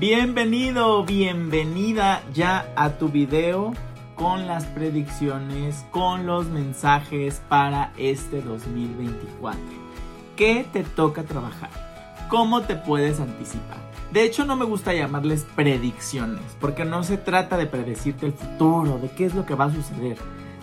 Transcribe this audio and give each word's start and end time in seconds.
Bienvenido, 0.00 1.04
bienvenida 1.04 2.22
ya 2.32 2.72
a 2.74 2.96
tu 2.96 3.10
video 3.10 3.74
con 4.14 4.46
las 4.46 4.64
predicciones, 4.64 5.84
con 5.90 6.24
los 6.24 6.46
mensajes 6.46 7.42
para 7.50 7.92
este 7.98 8.40
2024. 8.40 9.60
¿Qué 10.36 10.66
te 10.72 10.84
toca 10.84 11.24
trabajar? 11.24 11.68
¿Cómo 12.30 12.62
te 12.62 12.76
puedes 12.76 13.20
anticipar? 13.20 13.76
De 14.10 14.24
hecho, 14.24 14.46
no 14.46 14.56
me 14.56 14.64
gusta 14.64 14.94
llamarles 14.94 15.46
predicciones, 15.54 16.56
porque 16.62 16.86
no 16.86 17.04
se 17.04 17.18
trata 17.18 17.58
de 17.58 17.66
predecirte 17.66 18.24
el 18.24 18.32
futuro, 18.32 18.96
de 18.96 19.10
qué 19.10 19.26
es 19.26 19.34
lo 19.34 19.44
que 19.44 19.54
va 19.54 19.66
a 19.66 19.74
suceder. 19.74 20.16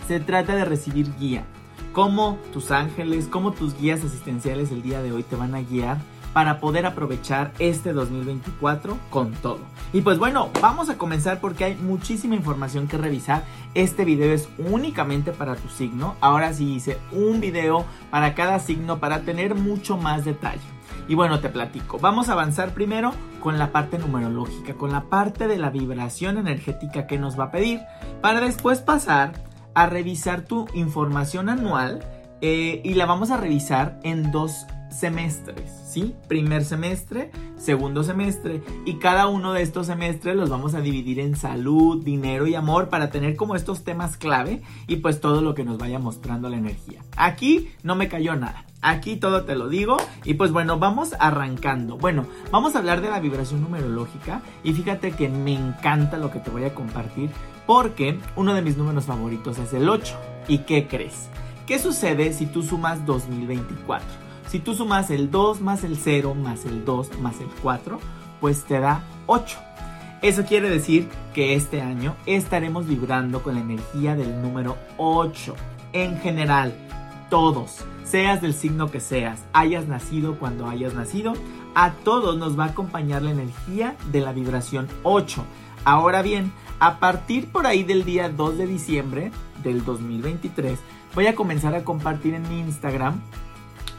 Se 0.08 0.18
trata 0.18 0.56
de 0.56 0.64
recibir 0.64 1.14
guía. 1.16 1.44
Cómo 1.92 2.40
tus 2.52 2.72
ángeles, 2.72 3.28
cómo 3.28 3.52
tus 3.52 3.78
guías 3.78 4.02
asistenciales 4.02 4.72
el 4.72 4.82
día 4.82 5.00
de 5.00 5.12
hoy 5.12 5.22
te 5.22 5.36
van 5.36 5.54
a 5.54 5.62
guiar 5.62 5.98
para 6.32 6.60
poder 6.60 6.86
aprovechar 6.86 7.52
este 7.58 7.92
2024 7.92 8.98
con 9.10 9.32
todo. 9.32 9.60
Y 9.92 10.02
pues 10.02 10.18
bueno, 10.18 10.50
vamos 10.60 10.90
a 10.90 10.98
comenzar 10.98 11.40
porque 11.40 11.64
hay 11.64 11.74
muchísima 11.74 12.34
información 12.34 12.88
que 12.88 12.98
revisar. 12.98 13.44
Este 13.74 14.04
video 14.04 14.32
es 14.32 14.48
únicamente 14.58 15.32
para 15.32 15.56
tu 15.56 15.68
signo. 15.68 16.16
Ahora 16.20 16.52
sí 16.52 16.74
hice 16.74 16.98
un 17.12 17.40
video 17.40 17.84
para 18.10 18.34
cada 18.34 18.58
signo 18.58 18.98
para 18.98 19.20
tener 19.22 19.54
mucho 19.54 19.96
más 19.96 20.24
detalle. 20.24 20.60
Y 21.08 21.14
bueno, 21.14 21.40
te 21.40 21.48
platico. 21.48 21.98
Vamos 21.98 22.28
a 22.28 22.32
avanzar 22.32 22.74
primero 22.74 23.12
con 23.40 23.58
la 23.58 23.72
parte 23.72 23.98
numerológica, 23.98 24.74
con 24.74 24.92
la 24.92 25.04
parte 25.04 25.48
de 25.48 25.56
la 25.56 25.70
vibración 25.70 26.36
energética 26.36 27.06
que 27.06 27.18
nos 27.18 27.38
va 27.38 27.44
a 27.44 27.50
pedir, 27.50 27.80
para 28.20 28.40
después 28.40 28.80
pasar 28.80 29.32
a 29.74 29.86
revisar 29.86 30.42
tu 30.42 30.66
información 30.74 31.48
anual 31.48 32.00
eh, 32.40 32.82
y 32.84 32.94
la 32.94 33.06
vamos 33.06 33.30
a 33.30 33.36
revisar 33.36 33.98
en 34.02 34.30
dos 34.32 34.66
semestres, 34.90 35.70
¿sí? 35.86 36.14
Primer 36.28 36.64
semestre, 36.64 37.30
segundo 37.56 38.02
semestre 38.02 38.62
y 38.84 38.94
cada 38.94 39.26
uno 39.26 39.52
de 39.52 39.62
estos 39.62 39.86
semestres 39.86 40.36
los 40.36 40.50
vamos 40.50 40.74
a 40.74 40.80
dividir 40.80 41.20
en 41.20 41.36
salud, 41.36 42.02
dinero 42.02 42.46
y 42.46 42.54
amor 42.54 42.88
para 42.88 43.10
tener 43.10 43.36
como 43.36 43.56
estos 43.56 43.84
temas 43.84 44.16
clave 44.16 44.62
y 44.86 44.96
pues 44.96 45.20
todo 45.20 45.42
lo 45.42 45.54
que 45.54 45.64
nos 45.64 45.78
vaya 45.78 45.98
mostrando 45.98 46.48
la 46.48 46.56
energía. 46.56 47.02
Aquí 47.16 47.70
no 47.82 47.94
me 47.94 48.08
cayó 48.08 48.36
nada. 48.36 48.64
Aquí 48.80 49.16
todo 49.16 49.44
te 49.44 49.56
lo 49.56 49.68
digo 49.68 49.96
y 50.24 50.34
pues 50.34 50.52
bueno, 50.52 50.78
vamos 50.78 51.14
arrancando. 51.18 51.98
Bueno, 51.98 52.26
vamos 52.52 52.74
a 52.74 52.78
hablar 52.78 53.00
de 53.00 53.10
la 53.10 53.20
vibración 53.20 53.62
numerológica 53.62 54.42
y 54.62 54.72
fíjate 54.72 55.12
que 55.12 55.28
me 55.28 55.54
encanta 55.54 56.16
lo 56.16 56.30
que 56.30 56.38
te 56.38 56.50
voy 56.50 56.64
a 56.64 56.74
compartir 56.74 57.30
porque 57.66 58.18
uno 58.36 58.54
de 58.54 58.62
mis 58.62 58.76
números 58.76 59.06
favoritos 59.06 59.58
es 59.58 59.72
el 59.72 59.88
8. 59.88 60.16
¿Y 60.46 60.58
qué 60.58 60.86
crees? 60.86 61.28
¿Qué 61.66 61.78
sucede 61.78 62.32
si 62.32 62.46
tú 62.46 62.62
sumas 62.62 63.04
2024? 63.04 64.27
Si 64.48 64.60
tú 64.60 64.74
sumas 64.74 65.10
el 65.10 65.30
2 65.30 65.60
más 65.60 65.84
el 65.84 65.98
0 65.98 66.34
más 66.34 66.64
el 66.64 66.84
2 66.84 67.20
más 67.20 67.38
el 67.40 67.48
4, 67.62 68.00
pues 68.40 68.64
te 68.64 68.80
da 68.80 69.02
8. 69.26 69.58
Eso 70.22 70.44
quiere 70.44 70.70
decir 70.70 71.08
que 71.34 71.54
este 71.54 71.82
año 71.82 72.16
estaremos 72.24 72.86
vibrando 72.86 73.42
con 73.42 73.54
la 73.54 73.60
energía 73.60 74.16
del 74.16 74.40
número 74.40 74.76
8. 74.96 75.54
En 75.92 76.18
general, 76.20 76.74
todos, 77.28 77.84
seas 78.04 78.40
del 78.40 78.54
signo 78.54 78.90
que 78.90 79.00
seas, 79.00 79.44
hayas 79.52 79.86
nacido 79.86 80.38
cuando 80.38 80.66
hayas 80.66 80.94
nacido, 80.94 81.34
a 81.74 81.92
todos 81.92 82.38
nos 82.38 82.58
va 82.58 82.64
a 82.64 82.68
acompañar 82.68 83.22
la 83.22 83.32
energía 83.32 83.96
de 84.10 84.20
la 84.22 84.32
vibración 84.32 84.88
8. 85.02 85.44
Ahora 85.84 86.22
bien, 86.22 86.52
a 86.80 86.98
partir 86.98 87.52
por 87.52 87.66
ahí 87.66 87.84
del 87.84 88.04
día 88.04 88.30
2 88.30 88.56
de 88.56 88.66
diciembre 88.66 89.30
del 89.62 89.84
2023, 89.84 90.78
voy 91.14 91.26
a 91.26 91.34
comenzar 91.34 91.74
a 91.74 91.84
compartir 91.84 92.34
en 92.34 92.48
mi 92.48 92.60
Instagram 92.60 93.20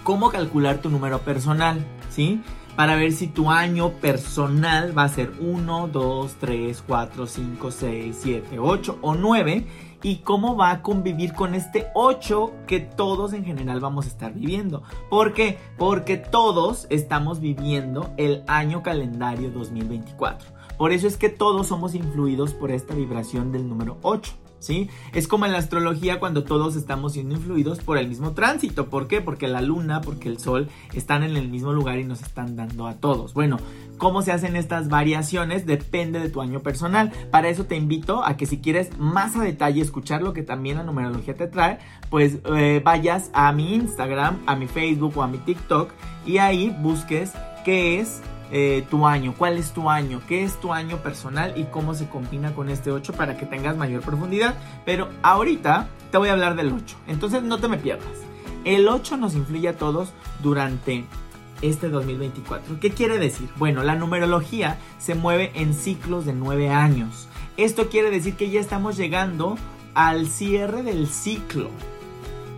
cómo 0.10 0.32
calcular 0.32 0.80
tu 0.80 0.90
número 0.90 1.20
personal, 1.20 1.86
¿sí? 2.10 2.42
Para 2.76 2.96
ver 2.96 3.12
si 3.12 3.28
tu 3.28 3.52
año 3.52 3.92
personal 3.92 4.98
va 4.98 5.04
a 5.04 5.08
ser 5.08 5.32
1, 5.40 5.88
2, 5.90 6.36
3, 6.40 6.84
4, 6.88 7.28
5, 7.28 7.70
6, 7.72 8.18
7, 8.20 8.58
8 8.58 8.98
o 9.02 9.14
9 9.14 9.68
y 10.02 10.16
cómo 10.16 10.56
va 10.56 10.72
a 10.72 10.82
convivir 10.82 11.34
con 11.34 11.54
este 11.54 11.90
8 11.94 12.54
que 12.66 12.80
todos 12.80 13.34
en 13.34 13.46
general 13.46 13.82
vamos 13.82 14.08
a 14.08 14.10
estar 14.10 14.34
viviendo. 14.34 14.82
¿Por 15.12 15.36
qué? 15.36 15.60
Porque 15.78 16.18
todos 16.18 16.88
estamos 16.90 17.40
viviendo 17.40 18.12
el 18.18 18.42
año 18.48 18.82
calendario 18.82 19.52
2024. 19.52 20.50
Por 20.76 20.92
eso 20.92 21.06
es 21.06 21.18
que 21.18 21.30
todos 21.30 21.68
somos 21.68 21.94
influidos 21.94 22.56
por 22.56 22.72
esta 22.72 22.96
vibración 22.96 23.52
del 23.52 23.70
número 23.70 24.00
8. 24.02 24.49
¿Sí? 24.60 24.90
Es 25.14 25.28
como 25.28 25.46
en 25.46 25.52
la 25.52 25.58
astrología 25.58 26.20
cuando 26.20 26.44
todos 26.44 26.76
estamos 26.76 27.14
siendo 27.14 27.36
influidos 27.36 27.80
por 27.80 27.98
el 27.98 28.08
mismo 28.08 28.32
tránsito. 28.32 28.90
¿Por 28.90 29.08
qué? 29.08 29.22
Porque 29.22 29.48
la 29.48 29.62
luna, 29.62 30.02
porque 30.02 30.30
el 30.30 30.40
sol 30.40 30.70
están 30.94 31.24
en 31.24 31.36
el 31.36 31.50
mismo 31.50 31.74
lugar 31.74 32.00
y 32.00 32.04
nos 32.04 32.22
están 32.22 32.56
dando 32.56 32.88
a 32.88 32.96
todos. 32.96 33.34
Bueno, 33.34 33.58
cómo 33.98 34.22
se 34.22 34.32
hacen 34.32 34.56
estas 34.56 34.90
variaciones 34.90 35.66
depende 35.66 36.20
de 36.20 36.30
tu 36.30 36.42
año 36.42 36.62
personal. 36.62 37.12
Para 37.32 37.50
eso 37.50 37.66
te 37.66 37.76
invito 37.76 38.24
a 38.24 38.38
que 38.38 38.46
si 38.46 38.60
quieres 38.60 38.98
más 38.98 39.36
a 39.36 39.44
detalle 39.44 39.82
escuchar 39.82 40.22
lo 40.22 40.34
que 40.34 40.44
también 40.44 40.78
la 40.78 40.84
numerología 40.84 41.36
te 41.36 41.48
trae, 41.48 41.80
pues 42.10 42.40
eh, 42.56 42.82
vayas 42.84 43.30
a 43.34 43.52
mi 43.52 43.76
Instagram, 43.76 44.40
a 44.48 44.56
mi 44.56 44.68
Facebook 44.68 45.18
o 45.18 45.24
a 45.24 45.28
mi 45.28 45.38
TikTok 45.38 45.92
y 46.26 46.38
ahí 46.38 46.76
busques 46.82 47.34
qué 47.64 48.00
es 48.00 48.22
eh, 48.52 48.86
tu 48.90 49.06
año, 49.06 49.36
cuál 49.38 49.58
es 49.58 49.72
tu 49.74 49.90
año, 49.90 50.22
qué 50.28 50.44
es 50.44 50.60
tu 50.60 50.74
año 50.74 50.98
personal 50.98 51.54
y 51.56 51.66
cómo 51.66 51.94
se 51.94 52.08
combina 52.08 52.54
con 52.54 52.70
este 52.70 52.92
8 52.92 53.14
para 53.14 53.38
que 53.38 53.46
tengas 53.46 53.78
mayor 53.78 54.02
profundidad. 54.02 54.56
Pero 54.86 55.10
ahorita 55.22 55.88
te 56.12 56.18
voy 56.18 56.30
a 56.30 56.34
hablar 56.34 56.56
del 56.56 56.74
8, 56.74 56.98
entonces 57.08 57.44
no 57.44 57.60
te 57.60 57.68
me 57.68 57.78
pierdas. 57.78 58.08
El 58.66 58.88
8 58.88 59.18
nos 59.18 59.36
influye 59.36 59.70
a 59.70 59.78
todos 59.78 60.10
durante 60.42 61.06
este 61.62 61.90
2024. 61.90 62.80
¿Qué 62.80 62.92
quiere 62.92 63.20
decir? 63.20 63.50
Bueno, 63.58 63.84
la 63.84 63.96
numerología 63.96 64.78
se 64.98 65.16
mueve 65.16 65.52
en 65.56 65.74
ciclos 65.74 66.26
de 66.26 66.34
9 66.34 66.70
años. 66.70 67.28
Esto 67.58 67.90
quiere 67.90 68.10
decir 68.10 68.36
que 68.36 68.50
ya 68.50 68.60
estamos 68.60 68.98
llegando 68.98 69.58
al 69.94 70.28
cierre 70.28 70.84
del 70.84 71.08
ciclo. 71.08 71.70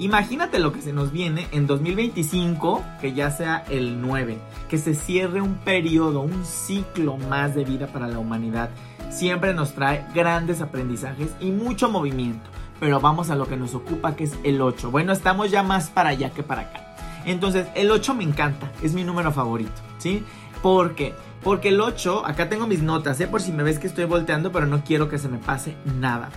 Imagínate 0.01 0.57
lo 0.57 0.73
que 0.73 0.81
se 0.81 0.93
nos 0.93 1.11
viene 1.11 1.47
en 1.51 1.67
2025, 1.67 2.83
que 2.99 3.13
ya 3.13 3.29
sea 3.29 3.63
el 3.69 4.01
9, 4.01 4.39
que 4.67 4.79
se 4.79 4.95
cierre 4.95 5.41
un 5.41 5.53
periodo, 5.57 6.21
un 6.21 6.43
ciclo 6.43 7.17
más 7.17 7.53
de 7.53 7.65
vida 7.65 7.85
para 7.85 8.07
la 8.07 8.17
humanidad. 8.17 8.71
Siempre 9.11 9.53
nos 9.53 9.75
trae 9.75 10.07
grandes 10.15 10.59
aprendizajes 10.59 11.29
y 11.39 11.51
mucho 11.51 11.87
movimiento. 11.87 12.49
Pero 12.79 12.99
vamos 12.99 13.29
a 13.29 13.35
lo 13.35 13.45
que 13.45 13.57
nos 13.57 13.75
ocupa, 13.75 14.15
que 14.15 14.23
es 14.23 14.33
el 14.43 14.59
8. 14.59 14.89
Bueno, 14.89 15.13
estamos 15.13 15.51
ya 15.51 15.61
más 15.61 15.91
para 15.91 16.09
allá 16.09 16.31
que 16.31 16.41
para 16.41 16.61
acá. 16.61 16.95
Entonces, 17.25 17.67
el 17.75 17.91
8 17.91 18.15
me 18.15 18.23
encanta, 18.23 18.71
es 18.81 18.95
mi 18.95 19.03
número 19.03 19.31
favorito, 19.31 19.83
¿sí? 19.99 20.23
¿Por 20.63 20.95
qué? 20.95 21.13
Porque 21.43 21.69
el 21.69 21.79
8, 21.79 22.25
acá 22.25 22.49
tengo 22.49 22.65
mis 22.65 22.81
notas, 22.81 23.21
¿eh? 23.21 23.27
Por 23.27 23.43
si 23.43 23.51
me 23.51 23.61
ves 23.61 23.77
que 23.77 23.85
estoy 23.85 24.05
volteando, 24.05 24.51
pero 24.51 24.65
no 24.65 24.83
quiero 24.83 25.09
que 25.09 25.19
se 25.19 25.29
me 25.29 25.37
pase 25.37 25.75
nada. 25.85 26.31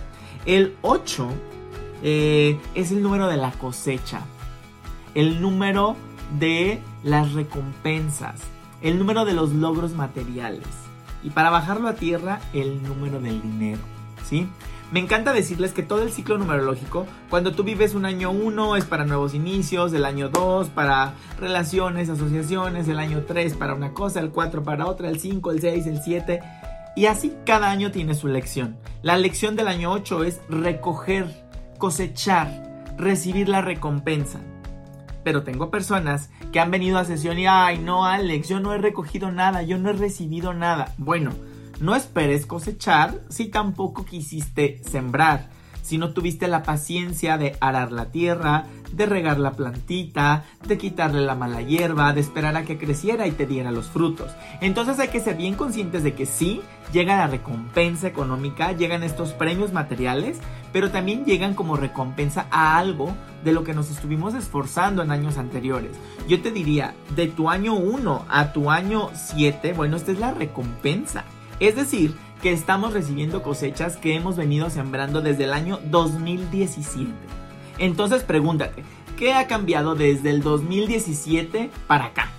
El 0.45 0.75
8 0.83 1.27
eh, 2.07 2.59
es 2.75 2.91
el 2.91 3.01
número 3.01 3.27
de 3.27 3.35
la 3.35 3.49
cosecha, 3.53 4.21
el 5.15 5.41
número 5.41 5.95
de 6.37 6.79
las 7.03 7.33
recompensas, 7.33 8.41
el 8.83 8.99
número 8.99 9.25
de 9.25 9.33
los 9.33 9.53
logros 9.53 9.93
materiales. 9.93 10.67
Y 11.23 11.31
para 11.31 11.49
bajarlo 11.49 11.87
a 11.87 11.95
tierra, 11.95 12.41
el 12.53 12.83
número 12.83 13.19
del 13.19 13.41
dinero, 13.41 13.81
¿sí? 14.23 14.47
Me 14.91 14.99
encanta 14.99 15.33
decirles 15.33 15.73
que 15.73 15.81
todo 15.81 16.03
el 16.03 16.11
ciclo 16.11 16.37
numerológico, 16.37 17.07
cuando 17.31 17.53
tú 17.53 17.63
vives 17.63 17.95
un 17.95 18.05
año 18.05 18.29
1 18.29 18.75
es 18.75 18.85
para 18.85 19.05
nuevos 19.05 19.33
inicios, 19.33 19.91
el 19.91 20.05
año 20.05 20.29
2 20.29 20.69
para 20.69 21.15
relaciones, 21.39 22.11
asociaciones, 22.11 22.87
el 22.87 22.99
año 22.99 23.23
3 23.27 23.55
para 23.55 23.73
una 23.73 23.93
cosa, 23.93 24.19
el 24.19 24.29
4 24.29 24.63
para 24.63 24.85
otra, 24.85 25.09
el 25.09 25.19
5, 25.19 25.51
el 25.53 25.59
6, 25.59 25.87
el 25.87 26.01
7. 26.03 26.39
Y 26.95 27.07
así 27.07 27.33
cada 27.47 27.71
año 27.71 27.89
tiene 27.89 28.13
su 28.13 28.27
lección. 28.27 28.77
La 29.01 29.17
lección 29.17 29.55
del 29.55 29.69
año 29.69 29.91
8 29.91 30.23
es 30.23 30.39
recoger 30.49 31.44
cosechar, 31.77 32.95
recibir 32.97 33.49
la 33.49 33.61
recompensa. 33.61 34.39
Pero 35.23 35.43
tengo 35.43 35.71
personas 35.71 36.29
que 36.51 36.59
han 36.59 36.71
venido 36.71 36.97
a 36.97 37.05
sesión 37.05 37.39
y, 37.39 37.47
ay, 37.47 37.79
no, 37.79 38.05
Alex, 38.05 38.47
yo 38.47 38.59
no 38.59 38.73
he 38.73 38.77
recogido 38.77 39.31
nada, 39.31 39.63
yo 39.63 39.77
no 39.77 39.89
he 39.89 39.93
recibido 39.93 40.53
nada. 40.53 40.93
Bueno, 40.97 41.31
no 41.79 41.95
esperes 41.95 42.45
cosechar 42.45 43.19
si 43.29 43.47
tampoco 43.47 44.05
quisiste 44.05 44.81
sembrar 44.83 45.49
si 45.85 45.99
no 45.99 46.13
tuviste 46.13 46.47
la 46.47 46.63
paciencia 46.63 47.37
de 47.37 47.55
arar 47.61 47.91
la 47.91 48.05
tierra, 48.05 48.65
de 48.91 49.05
regar 49.05 49.37
la 49.37 49.51
plantita, 49.51 50.43
de 50.67 50.79
quitarle 50.79 51.21
la 51.21 51.35
mala 51.35 51.61
hierba, 51.61 52.11
de 52.11 52.21
esperar 52.21 52.57
a 52.57 52.63
que 52.63 52.79
creciera 52.79 53.27
y 53.27 53.31
te 53.31 53.45
diera 53.45 53.71
los 53.71 53.85
frutos. 53.85 54.31
Entonces 54.61 54.97
hay 54.99 55.09
que 55.09 55.19
ser 55.19 55.37
bien 55.37 55.53
conscientes 55.53 56.03
de 56.03 56.15
que 56.15 56.25
sí, 56.25 56.63
llega 56.91 57.17
la 57.17 57.27
recompensa 57.27 58.07
económica, 58.07 58.71
llegan 58.71 59.03
estos 59.03 59.33
premios 59.33 59.73
materiales, 59.73 60.39
pero 60.75 60.91
también 60.91 61.23
llegan 61.23 61.53
como 61.53 61.77
recompensa 61.77 62.47
a 62.51 62.77
algo 62.77 63.15
de 63.45 63.53
lo 63.53 63.63
que 63.63 63.73
nos 63.73 63.89
estuvimos 63.89 64.33
esforzando 64.33 65.01
en 65.03 65.09
años 65.09 65.37
anteriores. 65.37 65.91
Yo 66.27 66.41
te 66.41 66.51
diría, 66.51 66.93
de 67.15 67.27
tu 67.27 67.49
año 67.49 67.75
1 67.75 68.25
a 68.27 68.51
tu 68.51 68.69
año 68.69 69.09
7, 69.13 69.71
bueno, 69.71 69.95
esta 69.95 70.11
es 70.11 70.19
la 70.19 70.33
recompensa. 70.33 71.23
Es 71.61 71.77
decir, 71.77 72.13
que 72.41 72.51
estamos 72.51 72.91
recibiendo 72.91 73.41
cosechas 73.41 73.95
que 73.95 74.15
hemos 74.15 74.35
venido 74.35 74.69
sembrando 74.69 75.21
desde 75.21 75.45
el 75.45 75.53
año 75.53 75.79
2017. 75.85 77.09
Entonces 77.77 78.23
pregúntate, 78.23 78.83
¿qué 79.17 79.31
ha 79.33 79.47
cambiado 79.47 79.95
desde 79.95 80.29
el 80.29 80.41
2017 80.41 81.71
para 81.87 82.07
acá? 82.07 82.31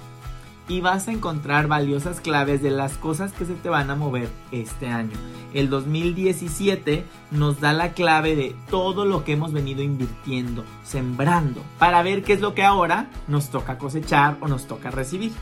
Y 0.68 0.80
vas 0.80 1.08
a 1.08 1.12
encontrar 1.12 1.68
valiosas 1.68 2.20
claves 2.20 2.62
de 2.62 2.70
las 2.70 2.96
cosas 2.98 3.32
que 3.32 3.44
se 3.44 3.54
te 3.54 3.68
van 3.68 3.90
a 3.90 3.96
mover 3.96 4.28
este 4.50 4.88
año. 4.88 5.16
El 5.54 5.70
2017 5.70 7.04
nos 7.30 7.60
da 7.60 7.72
la 7.72 7.92
clave 7.92 8.36
de 8.36 8.54
todo 8.68 9.04
lo 9.04 9.24
que 9.24 9.32
hemos 9.32 9.52
venido 9.52 9.82
invirtiendo, 9.82 10.64
sembrando, 10.84 11.62
para 11.78 12.02
ver 12.02 12.22
qué 12.24 12.34
es 12.34 12.40
lo 12.40 12.54
que 12.54 12.64
ahora 12.64 13.08
nos 13.28 13.50
toca 13.50 13.78
cosechar 13.78 14.36
o 14.40 14.48
nos 14.48 14.66
toca 14.66 14.90
recibir. 14.90 15.32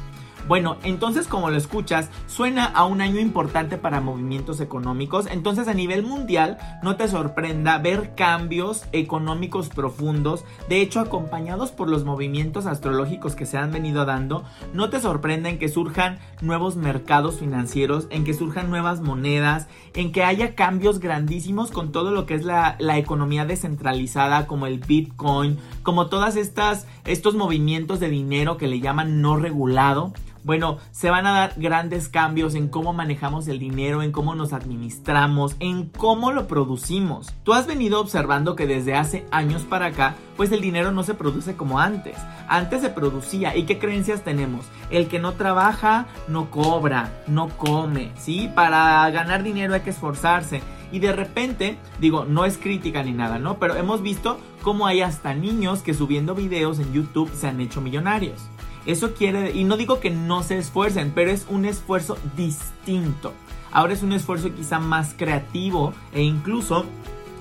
Bueno, 0.46 0.76
entonces 0.82 1.26
como 1.26 1.49
lo 1.49 1.56
escuchas, 1.56 2.11
suena 2.26 2.67
a 2.67 2.85
un 2.85 3.00
año 3.00 3.19
importante 3.19 3.79
para 3.79 4.02
movimientos 4.02 4.61
económicos. 4.61 5.26
Entonces 5.31 5.69
a 5.69 5.75
nivel 5.75 6.02
mundial, 6.02 6.58
no 6.82 6.96
te 6.96 7.08
sorprenda 7.08 7.79
ver 7.79 8.14
cambios 8.14 8.85
económicos 8.93 9.70
profundos. 9.70 10.44
De 10.69 10.82
hecho, 10.82 11.00
acompañados 11.00 11.73
por 11.73 11.88
los 11.88 12.05
movimientos 12.05 12.67
astrológicos 12.67 13.35
que 13.35 13.46
se 13.46 13.56
han 13.56 13.73
venido 13.73 14.05
dando, 14.05 14.44
no 14.75 14.91
te 14.91 15.00
sorprenda 15.00 15.49
en 15.49 15.58
que 15.58 15.70
surjan 15.70 16.19
nuevos 16.43 16.76
mercados 16.76 17.37
financieros, 17.38 18.06
en 18.11 18.25
que 18.25 18.35
surjan 18.35 18.69
nuevas 18.69 19.00
monedas, 19.00 19.67
en 19.94 20.12
que 20.12 20.25
haya 20.25 20.55
cambios 20.55 21.00
grandísimos 21.00 21.70
con 21.70 21.91
todo 21.91 22.11
lo 22.11 22.26
que 22.26 22.35
es 22.35 22.44
la, 22.44 22.76
la 22.79 22.99
economía 22.99 23.46
descentralizada, 23.46 24.46
como 24.46 24.67
el 24.67 24.79
Bitcoin, 24.79 25.58
como 25.82 26.08
todas 26.08 26.37
estas, 26.37 26.87
estos 27.06 27.35
movimientos 27.35 27.99
de 27.99 28.11
dinero 28.11 28.58
que 28.58 28.69
le 28.69 28.81
llaman 28.81 29.23
no 29.23 29.37
regulado. 29.37 30.12
Bueno, 30.44 30.76
se 30.91 31.08
van 31.08 31.26
a 31.26 31.32
dar 31.32 31.55
grandes 31.56 32.11
cambios 32.11 32.55
en 32.55 32.69
cómo 32.69 32.93
manejamos 32.93 33.49
el 33.49 33.58
dinero, 33.58 34.02
en 34.02 34.12
cómo 34.12 34.35
nos 34.35 34.52
administramos, 34.52 35.56
en 35.58 35.88
cómo 35.88 36.32
lo 36.32 36.46
producimos. 36.46 37.32
Tú 37.44 37.55
has 37.55 37.67
venido 37.67 37.99
observando 37.99 38.55
que 38.55 38.67
desde 38.67 38.94
hace 38.94 39.25
años 39.31 39.62
para 39.62 39.87
acá, 39.87 40.17
pues 40.37 40.52
el 40.52 40.61
dinero 40.61 40.93
no 40.93 41.02
se 41.02 41.14
produce 41.14 41.56
como 41.56 41.81
antes. 41.81 42.19
Antes 42.46 42.82
se 42.82 42.91
producía. 42.91 43.56
¿Y 43.56 43.62
qué 43.62 43.79
creencias 43.79 44.23
tenemos? 44.23 44.67
El 44.91 45.08
que 45.08 45.19
no 45.19 45.32
trabaja 45.32 46.08
no 46.29 46.50
cobra, 46.50 47.23
no 47.26 47.49
come, 47.49 48.12
¿sí? 48.19 48.50
Para 48.55 49.08
ganar 49.11 49.43
dinero 49.44 49.73
hay 49.73 49.81
que 49.81 49.91
esforzarse. 49.91 50.61
Y 50.93 50.99
de 50.99 51.12
repente, 51.12 51.79
digo, 52.00 52.26
no 52.26 52.44
es 52.44 52.58
crítica 52.58 53.02
ni 53.02 53.12
nada, 53.12 53.38
¿no? 53.38 53.58
Pero 53.58 53.76
hemos 53.76 54.02
visto 54.02 54.38
cómo 54.62 54.87
hay 54.87 55.00
hasta 55.00 55.32
niños 55.32 55.81
que 55.81 55.94
subiendo 55.94 56.35
videos 56.35 56.79
en 56.81 56.93
YouTube 56.93 57.32
se 57.35 57.49
han 57.49 57.62
hecho 57.62 57.81
millonarios. 57.81 58.50
Eso 58.87 59.15
quiere, 59.15 59.53
y 59.53 59.65
no 59.65 59.77
digo 59.77 60.01
que 60.01 60.11
no 60.11 60.43
se 60.43 60.59
esfuercen, 60.59 61.13
pero 61.15 61.31
es 61.31 61.47
un 61.49 61.65
esfuerzo 61.65 62.19
distinto. 62.37 63.33
Ahora 63.73 63.93
es 63.93 64.03
un 64.03 64.13
esfuerzo 64.13 64.55
quizá 64.55 64.79
más 64.79 65.15
creativo 65.17 65.93
e 66.13 66.23
incluso 66.23 66.85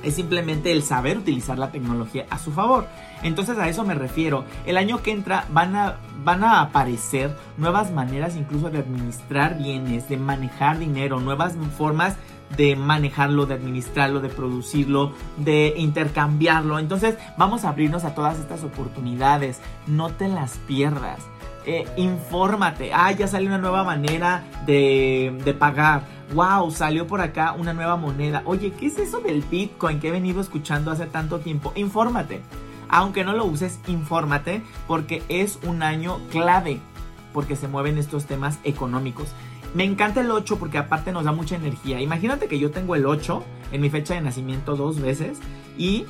es 0.04 0.16
simplemente 0.16 0.72
el 0.72 0.84
saber 0.84 1.18
utilizar 1.18 1.58
la 1.58 1.72
tecnología 1.72 2.26
a 2.30 2.40
su 2.40 2.52
favor. 2.52 2.88
Entonces 3.22 3.58
a 3.58 3.70
eso 3.70 3.86
me 3.86 3.94
refiero. 3.94 4.44
El 4.66 4.78
año 4.78 5.02
que 5.02 5.12
entra 5.12 5.46
van 5.52 5.76
a, 5.76 5.98
van 6.24 6.44
a 6.44 6.62
aparecer 6.62 7.36
nuevas 7.58 7.92
maneras 7.92 8.36
incluso 8.36 8.70
de 8.70 8.80
administrar 8.80 9.58
bienes, 9.58 10.10
de 10.10 10.18
manejar 10.18 10.80
dinero, 10.80 11.20
nuevas 11.20 11.56
formas 11.78 12.18
de 12.58 12.76
manejarlo, 12.76 13.46
de 13.46 13.56
administrarlo, 13.56 14.20
de 14.20 14.30
producirlo, 14.30 15.14
de 15.38 15.74
intercambiarlo. 15.78 16.80
Entonces 16.80 17.16
vamos 17.38 17.66
a 17.66 17.70
abrirnos 17.70 18.04
a 18.04 18.16
todas 18.16 18.40
estas 18.40 18.64
oportunidades. 18.64 19.60
No 19.88 20.10
te 20.10 20.28
las 20.28 20.58
pierdas. 20.68 21.20
Eh, 21.66 21.86
infórmate. 21.98 22.92
Ah, 22.94 23.12
ya 23.12 23.28
sale 23.28 23.48
una 23.48 23.58
nueva 23.58 23.84
manera 23.84 24.44
de, 24.66 25.38
de 25.44 25.54
pagar. 25.54 26.04
Wow, 26.34 26.72
salió 26.72 27.08
por 27.08 27.22
acá 27.22 27.54
una 27.54 27.74
nueva 27.74 27.96
moneda. 27.96 28.42
Oye, 28.46 28.72
¿qué 28.72 28.88
es 28.88 28.98
eso 28.98 29.20
del 29.20 29.42
Bitcoin 29.42 30.00
que 30.00 30.10
he 30.10 30.12
venido 30.12 30.42
escuchando 30.42 30.92
hace 30.92 31.06
tanto 31.06 31.40
tiempo? 31.40 31.72
Infórmate. 31.76 32.42
Aunque 32.90 33.24
no 33.24 33.34
lo 33.34 33.46
uses, 33.46 33.80
infórmate 33.88 34.62
porque 34.88 35.24
es 35.30 35.60
un 35.64 35.84
año 35.84 36.20
clave 36.32 36.80
porque 37.34 37.56
se 37.56 37.68
mueven 37.68 37.98
estos 37.98 38.26
temas 38.26 38.60
económicos. 38.64 39.30
Me 39.74 39.84
encanta 39.84 40.22
el 40.22 40.30
8 40.30 40.60
porque 40.60 40.78
aparte 40.78 41.12
nos 41.12 41.26
da 41.26 41.32
mucha 41.32 41.56
energía. 41.56 42.00
Imagínate 42.00 42.48
que 42.48 42.60
yo 42.60 42.72
tengo 42.72 42.96
el 42.96 43.08
8 43.08 43.44
en 43.72 43.82
mi 43.82 43.90
fecha 43.90 44.14
de 44.14 44.22
nacimiento 44.22 44.76
dos 44.76 45.02
veces 45.02 45.40
y 45.78 46.06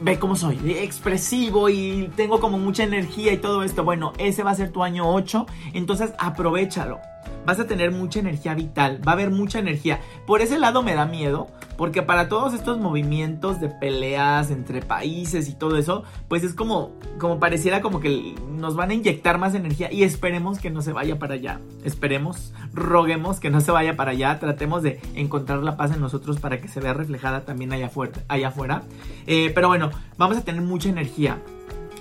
ve 0.00 0.18
cómo 0.18 0.36
soy, 0.36 0.58
expresivo 0.78 1.68
y 1.68 2.10
tengo 2.16 2.40
como 2.40 2.58
mucha 2.58 2.84
energía 2.84 3.32
y 3.32 3.38
todo 3.38 3.62
esto. 3.62 3.84
Bueno, 3.84 4.12
ese 4.18 4.42
va 4.42 4.50
a 4.50 4.54
ser 4.54 4.70
tu 4.70 4.82
año 4.82 5.12
8, 5.12 5.46
entonces 5.74 6.12
aprovechalo. 6.18 7.00
Vas 7.44 7.58
a 7.58 7.66
tener 7.66 7.90
mucha 7.90 8.20
energía 8.20 8.54
vital, 8.54 9.00
va 9.06 9.12
a 9.12 9.14
haber 9.14 9.30
mucha 9.30 9.58
energía. 9.58 10.00
Por 10.26 10.42
ese 10.42 10.58
lado 10.58 10.82
me 10.82 10.94
da 10.94 11.06
miedo, 11.06 11.48
porque 11.82 12.00
para 12.00 12.28
todos 12.28 12.54
estos 12.54 12.78
movimientos 12.78 13.60
de 13.60 13.68
peleas 13.68 14.52
entre 14.52 14.82
países 14.82 15.48
y 15.48 15.54
todo 15.54 15.76
eso, 15.76 16.04
pues 16.28 16.44
es 16.44 16.54
como, 16.54 16.92
como 17.18 17.40
pareciera 17.40 17.80
como 17.80 17.98
que 17.98 18.36
nos 18.52 18.76
van 18.76 18.90
a 18.90 18.94
inyectar 18.94 19.36
más 19.36 19.56
energía 19.56 19.92
y 19.92 20.04
esperemos 20.04 20.60
que 20.60 20.70
no 20.70 20.80
se 20.80 20.92
vaya 20.92 21.18
para 21.18 21.34
allá. 21.34 21.60
Esperemos, 21.82 22.54
roguemos 22.72 23.40
que 23.40 23.50
no 23.50 23.60
se 23.60 23.72
vaya 23.72 23.96
para 23.96 24.12
allá. 24.12 24.38
Tratemos 24.38 24.84
de 24.84 25.00
encontrar 25.16 25.64
la 25.64 25.76
paz 25.76 25.90
en 25.90 26.00
nosotros 26.00 26.38
para 26.38 26.60
que 26.60 26.68
se 26.68 26.78
vea 26.78 26.94
reflejada 26.94 27.44
también 27.44 27.72
allá 27.72 27.88
afuera. 28.46 28.82
Eh, 29.26 29.50
pero 29.52 29.66
bueno, 29.66 29.90
vamos 30.16 30.36
a 30.36 30.44
tener 30.44 30.62
mucha 30.62 30.88
energía. 30.88 31.42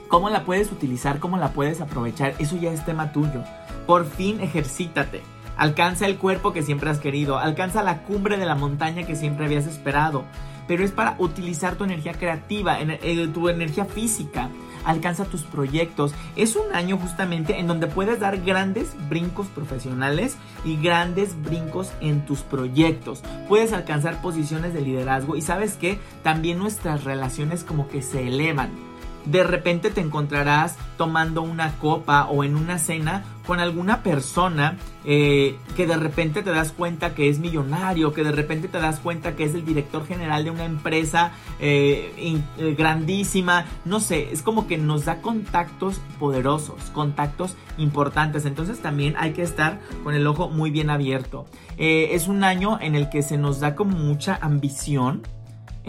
¿Cómo 0.09 0.29
la 0.29 0.43
puedes 0.45 0.71
utilizar? 0.71 1.19
¿Cómo 1.19 1.37
la 1.37 1.53
puedes 1.53 1.81
aprovechar? 1.81 2.35
Eso 2.37 2.55
ya 2.55 2.71
es 2.71 2.85
tema 2.85 3.13
tuyo. 3.13 3.41
Por 3.87 4.05
fin 4.05 4.41
ejercítate. 4.41 5.23
Alcanza 5.57 6.05
el 6.05 6.17
cuerpo 6.17 6.53
que 6.53 6.63
siempre 6.63 6.89
has 6.89 6.99
querido. 6.99 7.37
Alcanza 7.37 7.83
la 7.83 8.03
cumbre 8.03 8.37
de 8.37 8.45
la 8.45 8.55
montaña 8.55 9.03
que 9.03 9.15
siempre 9.15 9.45
habías 9.45 9.67
esperado. 9.67 10.25
Pero 10.67 10.83
es 10.83 10.91
para 10.91 11.15
utilizar 11.17 11.75
tu 11.75 11.83
energía 11.83 12.13
creativa, 12.13 12.77
eh, 12.79 13.29
tu 13.33 13.49
energía 13.49 13.85
física. 13.85 14.49
Alcanza 14.85 15.25
tus 15.25 15.43
proyectos. 15.43 16.13
Es 16.35 16.55
un 16.55 16.73
año 16.73 16.97
justamente 16.97 17.59
en 17.59 17.67
donde 17.67 17.87
puedes 17.87 18.19
dar 18.19 18.41
grandes 18.41 18.95
brincos 19.09 19.47
profesionales 19.47 20.37
y 20.63 20.77
grandes 20.77 21.39
brincos 21.41 21.91
en 21.99 22.25
tus 22.25 22.39
proyectos. 22.39 23.21
Puedes 23.47 23.73
alcanzar 23.73 24.21
posiciones 24.21 24.73
de 24.73 24.81
liderazgo 24.81 25.35
y 25.35 25.41
sabes 25.41 25.75
que 25.75 25.99
también 26.23 26.57
nuestras 26.57 27.03
relaciones 27.03 27.63
como 27.63 27.87
que 27.87 28.01
se 28.01 28.27
elevan 28.27 28.90
de 29.25 29.43
repente 29.43 29.91
te 29.91 30.01
encontrarás 30.01 30.77
tomando 30.97 31.41
una 31.41 31.77
copa 31.77 32.25
o 32.25 32.43
en 32.43 32.55
una 32.55 32.77
cena 32.77 33.23
con 33.45 33.59
alguna 33.59 34.03
persona 34.03 34.77
eh, 35.03 35.57
que 35.75 35.87
de 35.87 35.97
repente 35.97 36.43
te 36.43 36.51
das 36.51 36.71
cuenta 36.71 37.15
que 37.15 37.27
es 37.27 37.39
millonario, 37.39 38.13
que 38.13 38.23
de 38.23 38.31
repente 38.31 38.67
te 38.67 38.79
das 38.79 38.99
cuenta 38.99 39.35
que 39.35 39.43
es 39.43 39.55
el 39.55 39.65
director 39.65 40.05
general 40.05 40.43
de 40.43 40.51
una 40.51 40.65
empresa 40.65 41.31
eh, 41.59 42.13
eh, 42.57 42.75
grandísima, 42.77 43.65
no 43.83 43.99
sé, 43.99 44.31
es 44.31 44.41
como 44.41 44.67
que 44.67 44.77
nos 44.77 45.05
da 45.05 45.21
contactos 45.21 45.99
poderosos, 46.19 46.91
contactos 46.93 47.55
importantes, 47.77 48.45
entonces 48.45 48.79
también 48.79 49.15
hay 49.17 49.33
que 49.33 49.41
estar 49.41 49.79
con 50.03 50.13
el 50.13 50.27
ojo 50.27 50.49
muy 50.49 50.71
bien 50.71 50.89
abierto. 50.89 51.45
es 51.77 52.27
un 52.27 52.43
año 52.43 52.77
en 52.79 52.95
el 52.95 53.09
que 53.09 53.23
se 53.23 53.37
nos 53.37 53.59
da 53.59 53.75
como 53.75 53.97
mucha 53.97 54.37
ambición, 54.41 55.23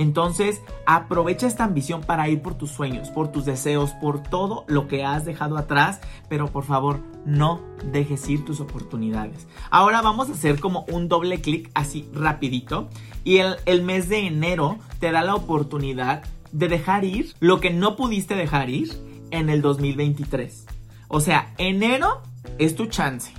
entonces, 0.02 0.60
aprovecha 0.86 1.46
esta 1.46 1.64
ambición 1.64 2.02
para 2.02 2.28
ir 2.28 2.42
por 2.42 2.54
tus 2.54 2.70
sueños, 2.70 3.08
por 3.10 3.32
tus 3.32 3.44
deseos, 3.44 3.92
por 3.92 4.22
todo 4.22 4.64
lo 4.66 4.88
que 4.88 5.04
has 5.04 5.24
dejado 5.24 5.56
atrás, 5.56 6.00
pero 6.28 6.48
por 6.48 6.64
favor, 6.64 7.00
no 7.24 7.60
dejes 7.92 8.28
ir 8.28 8.44
tus 8.44 8.60
oportunidades. 8.60 9.46
Ahora 9.70 10.02
vamos 10.02 10.28
a 10.28 10.32
hacer 10.32 10.60
como 10.60 10.84
un 10.92 11.08
doble 11.08 11.40
clic 11.40 11.70
así 11.74 12.08
rapidito 12.12 12.88
y 13.24 13.38
el, 13.38 13.56
el 13.64 13.82
mes 13.82 14.08
de 14.08 14.26
enero 14.26 14.78
te 14.98 15.10
da 15.10 15.22
la 15.22 15.34
oportunidad 15.34 16.22
de 16.52 16.68
dejar 16.68 17.04
ir 17.04 17.34
lo 17.40 17.60
que 17.60 17.70
no 17.70 17.96
pudiste 17.96 18.34
dejar 18.34 18.68
ir 18.68 18.92
en 19.30 19.48
el 19.48 19.62
2023. 19.62 20.66
O 21.08 21.20
sea, 21.20 21.54
enero 21.58 22.22
es 22.58 22.74
tu 22.74 22.86
chance, 22.86 23.32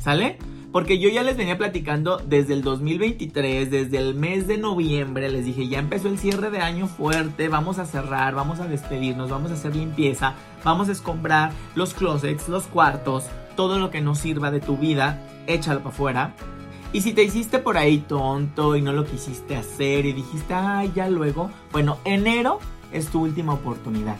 ¿sale? 0.00 0.38
Porque 0.72 0.98
yo 0.98 1.08
ya 1.08 1.22
les 1.22 1.38
venía 1.38 1.56
platicando 1.56 2.18
desde 2.18 2.52
el 2.52 2.62
2023, 2.62 3.70
desde 3.70 3.96
el 3.96 4.14
mes 4.14 4.46
de 4.46 4.58
noviembre, 4.58 5.30
les 5.30 5.46
dije, 5.46 5.66
ya 5.66 5.78
empezó 5.78 6.08
el 6.08 6.18
cierre 6.18 6.50
de 6.50 6.60
año 6.60 6.86
fuerte, 6.86 7.48
vamos 7.48 7.78
a 7.78 7.86
cerrar, 7.86 8.34
vamos 8.34 8.60
a 8.60 8.68
despedirnos, 8.68 9.30
vamos 9.30 9.50
a 9.50 9.54
hacer 9.54 9.74
limpieza, 9.74 10.34
vamos 10.64 10.90
a 10.90 10.92
escombrar 10.92 11.52
los 11.74 11.94
closets, 11.94 12.50
los 12.50 12.64
cuartos, 12.66 13.24
todo 13.56 13.78
lo 13.78 13.90
que 13.90 14.02
no 14.02 14.14
sirva 14.14 14.50
de 14.50 14.60
tu 14.60 14.76
vida, 14.76 15.22
échalo 15.46 15.80
para 15.80 15.94
afuera. 15.94 16.34
Y 16.92 17.00
si 17.00 17.14
te 17.14 17.22
hiciste 17.22 17.58
por 17.58 17.78
ahí 17.78 17.98
tonto 17.98 18.76
y 18.76 18.82
no 18.82 18.92
lo 18.92 19.06
quisiste 19.06 19.56
hacer 19.56 20.04
y 20.04 20.12
dijiste, 20.12 20.52
ay, 20.52 20.92
ya 20.94 21.08
luego, 21.08 21.50
bueno, 21.72 21.96
enero 22.04 22.58
es 22.92 23.08
tu 23.08 23.22
última 23.22 23.54
oportunidad. 23.54 24.16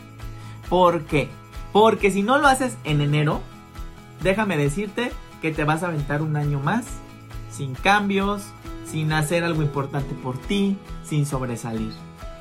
¿Por 0.67 1.05
qué? 1.05 1.29
Porque 1.73 2.09
si 2.09 2.23
no 2.23 2.39
lo 2.39 2.47
haces 2.47 2.75
en 2.85 3.01
enero, 3.01 3.41
déjame 4.23 4.57
decirte 4.57 5.11
que 5.41 5.51
te 5.51 5.63
vas 5.63 5.83
a 5.83 5.87
aventar 5.87 6.21
un 6.21 6.35
año 6.35 6.59
más 6.59 6.85
sin 7.51 7.75
cambios, 7.75 8.43
sin 8.85 9.11
hacer 9.11 9.43
algo 9.43 9.61
importante 9.61 10.15
por 10.15 10.37
ti, 10.37 10.77
sin 11.03 11.25
sobresalir. 11.25 11.93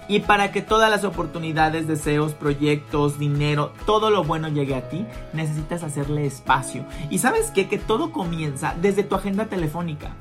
Y 0.08 0.20
para 0.20 0.52
que 0.52 0.62
todas 0.62 0.90
las 0.90 1.04
oportunidades, 1.04 1.86
deseos, 1.86 2.32
proyectos, 2.32 3.18
dinero, 3.18 3.72
todo 3.84 4.10
lo 4.10 4.24
bueno 4.24 4.48
llegue 4.48 4.74
a 4.74 4.88
ti, 4.88 5.04
necesitas 5.34 5.82
hacerle 5.82 6.24
espacio. 6.24 6.86
Y 7.10 7.18
sabes 7.18 7.50
qué? 7.50 7.68
Que 7.68 7.76
todo 7.78 8.10
comienza 8.10 8.74
desde 8.80 9.02
tu 9.02 9.16
agenda 9.16 9.46
telefónica. 9.46 10.12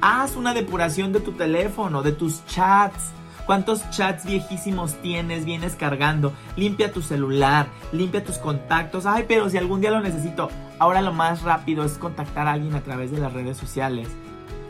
Haz 0.00 0.36
una 0.36 0.54
depuración 0.54 1.12
de 1.12 1.20
tu 1.20 1.32
teléfono, 1.32 2.02
de 2.02 2.12
tus 2.12 2.44
chats. 2.46 3.12
¿Cuántos 3.46 3.88
chats 3.90 4.24
viejísimos 4.24 4.94
tienes, 5.02 5.44
vienes 5.44 5.76
cargando? 5.76 6.32
Limpia 6.56 6.92
tu 6.92 7.02
celular, 7.02 7.66
limpia 7.92 8.24
tus 8.24 8.38
contactos. 8.38 9.06
Ay, 9.06 9.24
pero 9.28 9.50
si 9.50 9.58
algún 9.58 9.80
día 9.80 9.90
lo 9.90 10.00
necesito. 10.00 10.48
Ahora 10.78 11.02
lo 11.02 11.12
más 11.12 11.42
rápido 11.42 11.84
es 11.84 11.98
contactar 11.98 12.48
a 12.48 12.52
alguien 12.52 12.74
a 12.74 12.82
través 12.82 13.10
de 13.10 13.18
las 13.18 13.32
redes 13.32 13.56
sociales. 13.56 14.08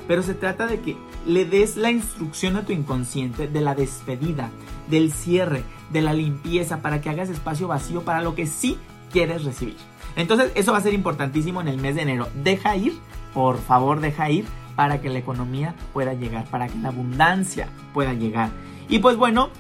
Pero 0.06 0.22
se 0.22 0.34
trata 0.34 0.66
de 0.66 0.80
que 0.80 0.96
le 1.26 1.44
des 1.44 1.76
la 1.76 1.90
instrucción 1.90 2.56
a 2.56 2.62
tu 2.62 2.72
inconsciente 2.72 3.48
de 3.48 3.60
la 3.60 3.74
despedida, 3.74 4.50
del 4.88 5.12
cierre, 5.12 5.64
de 5.90 6.02
la 6.02 6.12
limpieza, 6.12 6.82
para 6.82 7.00
que 7.00 7.08
hagas 7.08 7.30
espacio 7.30 7.68
vacío 7.68 8.02
para 8.02 8.20
lo 8.20 8.34
que 8.34 8.46
sí 8.46 8.76
quieres 9.10 9.44
recibir. 9.44 9.76
Entonces, 10.16 10.52
eso 10.54 10.72
va 10.72 10.78
a 10.78 10.82
ser 10.82 10.94
importantísimo 10.94 11.60
en 11.60 11.68
el 11.68 11.78
mes 11.78 11.94
de 11.94 12.02
enero. 12.02 12.28
Deja 12.42 12.76
ir, 12.76 12.98
por 13.32 13.58
favor, 13.58 14.00
deja 14.00 14.30
ir 14.30 14.44
para 14.76 15.00
que 15.00 15.08
la 15.08 15.18
economía 15.18 15.74
pueda 15.92 16.14
llegar, 16.14 16.44
para 16.46 16.68
que 16.68 16.78
la 16.78 16.88
abundancia 16.88 17.68
pueda 17.92 18.12
llegar. 18.12 18.50
Y 18.88 18.98
pues 18.98 19.16
bueno, 19.16 19.50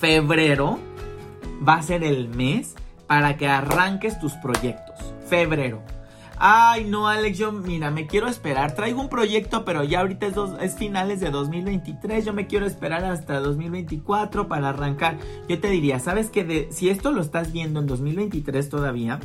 febrero 0.00 0.78
va 1.66 1.74
a 1.74 1.82
ser 1.82 2.04
el 2.04 2.28
mes 2.28 2.74
para 3.06 3.36
que 3.36 3.48
arranques 3.48 4.18
tus 4.18 4.32
proyectos. 4.34 5.14
Febrero. 5.28 5.82
Ay, 6.38 6.84
no, 6.84 7.08
Alex, 7.08 7.38
yo, 7.38 7.50
mira, 7.50 7.90
me 7.90 8.06
quiero 8.06 8.28
esperar. 8.28 8.74
Traigo 8.74 9.00
un 9.00 9.08
proyecto, 9.08 9.64
pero 9.64 9.84
ya 9.84 10.00
ahorita 10.00 10.26
es, 10.26 10.34
es, 10.60 10.76
finales 10.76 11.20
de 11.20 11.30
2023. 11.30 12.26
Yo 12.26 12.34
me 12.34 12.46
quiero 12.46 12.66
esperar 12.66 13.04
hasta 13.04 13.40
2024 13.40 14.46
para 14.46 14.68
arrancar. 14.68 15.16
Yo 15.48 15.58
te 15.58 15.70
diría, 15.70 15.98
¿sabes 15.98 16.28
qué? 16.28 16.68
si 16.70 16.90
esto 16.90 17.10
lo 17.10 17.22
estás 17.22 17.52
viendo 17.52 17.80
en 17.80 17.86
2023 17.86 18.68
todavía, 18.68 19.18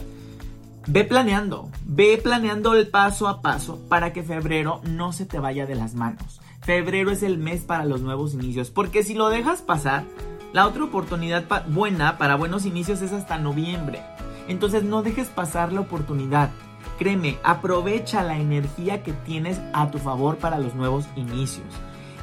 Ve 0.88 1.04
planeando, 1.04 1.70
ve 1.86 2.20
planeando 2.22 2.74
el 2.74 2.88
paso 2.88 3.28
a 3.28 3.42
paso 3.42 3.80
para 3.88 4.14
que 4.14 4.24
febrero 4.24 4.82
no 4.84 5.14
se 5.14 5.26
te 5.26 5.40
vaya 5.40 5.68
de 5.68 5.76
las 5.76 5.94
manos. 5.94 6.42
Febrero 6.62 7.12
es 7.12 7.22
el 7.22 7.38
mes 7.38 7.62
para 7.62 7.86
los 7.86 8.02
nuevos 8.02 8.34
inicios, 8.34 8.72
porque 8.72 9.04
si 9.04 9.14
lo 9.14 9.30
dejas 9.30 9.62
pasar, 9.62 10.06
la 10.54 10.66
otra 10.66 10.84
oportunidad 10.84 11.46
buena 11.68 12.18
para 12.18 12.36
buenos 12.36 12.66
inicios 12.66 13.02
es 13.04 13.14
hasta 13.14 13.38
noviembre. 13.38 14.02
Entonces 14.48 14.84
no 14.84 15.04
dejes 15.04 15.28
pasar 15.30 15.72
la 15.72 15.82
oportunidad. 15.82 16.50
Créeme, 16.98 17.38
aprovecha 17.44 18.24
la 18.24 18.38
energía 18.40 19.04
que 19.04 19.14
tienes 19.14 19.62
a 19.74 19.92
tu 19.92 20.00
favor 20.00 20.38
para 20.38 20.58
los 20.58 20.74
nuevos 20.74 21.06
inicios. 21.16 21.68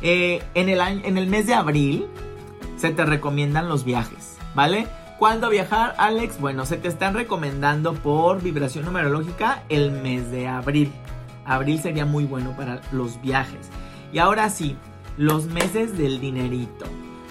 Eh, 0.02 0.42
en, 0.54 0.68
el 0.68 0.80
en 0.80 1.16
el 1.16 1.26
mes 1.28 1.46
de 1.46 1.54
abril 1.54 2.06
se 2.76 2.90
te 2.90 3.04
recomiendan 3.04 3.68
los 3.68 3.84
viajes, 3.84 4.36
¿vale? 4.54 4.86
¿Cuándo 5.18 5.50
viajar, 5.50 5.96
Alex? 5.98 6.38
Bueno, 6.38 6.64
se 6.64 6.76
te 6.76 6.86
están 6.86 7.14
recomendando 7.14 7.92
por 7.94 8.40
vibración 8.40 8.84
numerológica 8.84 9.64
el 9.68 9.90
mes 9.90 10.30
de 10.30 10.46
abril. 10.46 10.92
Abril 11.44 11.80
sería 11.80 12.04
muy 12.04 12.24
bueno 12.24 12.54
para 12.56 12.80
los 12.92 13.20
viajes. 13.20 13.68
Y 14.12 14.18
ahora 14.18 14.48
sí, 14.48 14.76
los 15.16 15.46
meses 15.46 15.98
del 15.98 16.20
dinerito. 16.20 16.84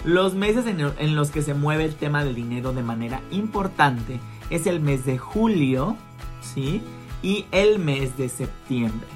Los 0.04 0.34
meses 0.34 0.66
en, 0.66 1.16
los 1.16 1.30
que 1.30 1.40
se 1.40 1.54
mueve 1.54 1.86
el 1.86 1.94
tema 1.94 2.22
del 2.24 2.34
dinero 2.34 2.74
de 2.74 2.82
manera 2.82 3.22
importante 3.30 4.20
es 4.50 4.66
el 4.66 4.80
mes 4.80 5.06
de 5.06 5.16
julio, 5.16 5.96
¿sí? 6.42 6.82
Y 7.22 7.46
el 7.52 7.78
mes 7.78 8.18
de 8.18 8.28
septiembre. 8.28 9.08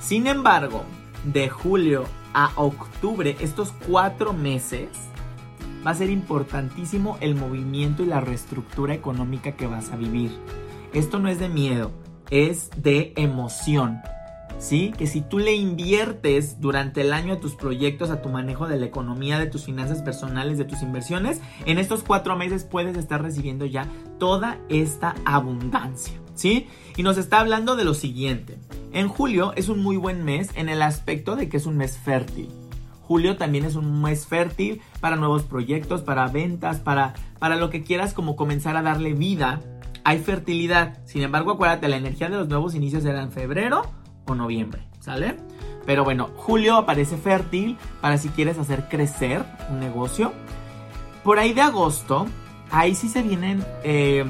Sin 0.00 0.26
embargo, 0.26 0.82
de 1.22 1.48
julio 1.48 2.06
a 2.32 2.50
octubre, 2.56 3.36
estos 3.38 3.72
cuatro 3.86 4.32
meses, 4.32 4.88
va 5.86 5.90
a 5.90 5.94
ser 5.94 6.10
importantísimo 6.10 7.18
el 7.20 7.34
movimiento 7.34 8.02
y 8.02 8.06
la 8.06 8.20
reestructura 8.20 8.94
económica 8.94 9.52
que 9.52 9.66
vas 9.66 9.90
a 9.90 9.96
vivir. 9.96 10.30
Esto 10.92 11.18
no 11.18 11.28
es 11.28 11.38
de 11.38 11.48
miedo, 11.48 11.90
es 12.30 12.70
de 12.76 13.12
emoción. 13.16 14.00
¿Sí? 14.58 14.94
Que 14.96 15.06
si 15.08 15.20
tú 15.20 15.40
le 15.40 15.54
inviertes 15.54 16.60
durante 16.60 17.00
el 17.00 17.12
año 17.12 17.34
a 17.34 17.40
tus 17.40 17.54
proyectos, 17.54 18.10
a 18.10 18.22
tu 18.22 18.28
manejo 18.28 18.68
de 18.68 18.78
la 18.78 18.86
economía, 18.86 19.38
de 19.38 19.46
tus 19.46 19.64
finanzas 19.64 20.00
personales, 20.00 20.56
de 20.56 20.64
tus 20.64 20.80
inversiones, 20.80 21.40
en 21.66 21.78
estos 21.78 22.02
cuatro 22.04 22.36
meses 22.36 22.64
puedes 22.64 22.96
estar 22.96 23.20
recibiendo 23.20 23.66
ya 23.66 23.88
toda 24.18 24.58
esta 24.68 25.16
abundancia. 25.24 26.14
¿Sí? 26.34 26.68
Y 26.96 27.02
nos 27.02 27.18
está 27.18 27.40
hablando 27.40 27.76
de 27.76 27.84
lo 27.84 27.94
siguiente. 27.94 28.56
En 28.92 29.08
julio 29.08 29.52
es 29.56 29.68
un 29.68 29.82
muy 29.82 29.96
buen 29.96 30.24
mes 30.24 30.50
en 30.54 30.68
el 30.68 30.82
aspecto 30.82 31.34
de 31.36 31.48
que 31.48 31.56
es 31.56 31.66
un 31.66 31.76
mes 31.76 31.98
fértil. 31.98 32.48
Julio 33.06 33.36
también 33.36 33.64
es 33.64 33.76
un 33.76 34.00
mes 34.00 34.26
fértil 34.26 34.80
para 35.00 35.16
nuevos 35.16 35.42
proyectos, 35.42 36.00
para 36.00 36.26
ventas, 36.28 36.80
para, 36.80 37.14
para 37.38 37.56
lo 37.56 37.68
que 37.68 37.82
quieras 37.82 38.14
como 38.14 38.34
comenzar 38.34 38.76
a 38.76 38.82
darle 38.82 39.12
vida. 39.12 39.60
Hay 40.04 40.18
fertilidad. 40.18 40.98
Sin 41.04 41.22
embargo, 41.22 41.52
acuérdate, 41.52 41.88
la 41.88 41.96
energía 41.96 42.28
de 42.28 42.36
los 42.36 42.48
nuevos 42.48 42.74
inicios 42.74 43.02
será 43.02 43.22
en 43.22 43.30
febrero 43.30 43.82
o 44.26 44.34
noviembre, 44.34 44.82
¿sale? 45.00 45.36
Pero 45.84 46.04
bueno, 46.04 46.30
julio 46.36 46.76
aparece 46.76 47.16
fértil 47.16 47.76
para 48.00 48.16
si 48.16 48.30
quieres 48.30 48.58
hacer 48.58 48.88
crecer 48.88 49.44
un 49.70 49.80
negocio. 49.80 50.32
Por 51.22 51.38
ahí 51.38 51.52
de 51.52 51.60
agosto, 51.60 52.26
ahí 52.70 52.94
sí 52.94 53.08
se 53.08 53.22
vienen 53.22 53.64
eh, 53.82 54.24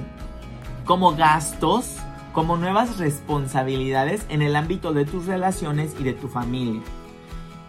como 0.84 1.14
gastos, 1.14 1.96
como 2.32 2.56
nuevas 2.56 2.98
responsabilidades 2.98 4.26
en 4.28 4.42
el 4.42 4.56
ámbito 4.56 4.92
de 4.92 5.04
tus 5.04 5.26
relaciones 5.26 5.94
y 5.98 6.02
de 6.02 6.12
tu 6.12 6.26
familia. 6.26 6.82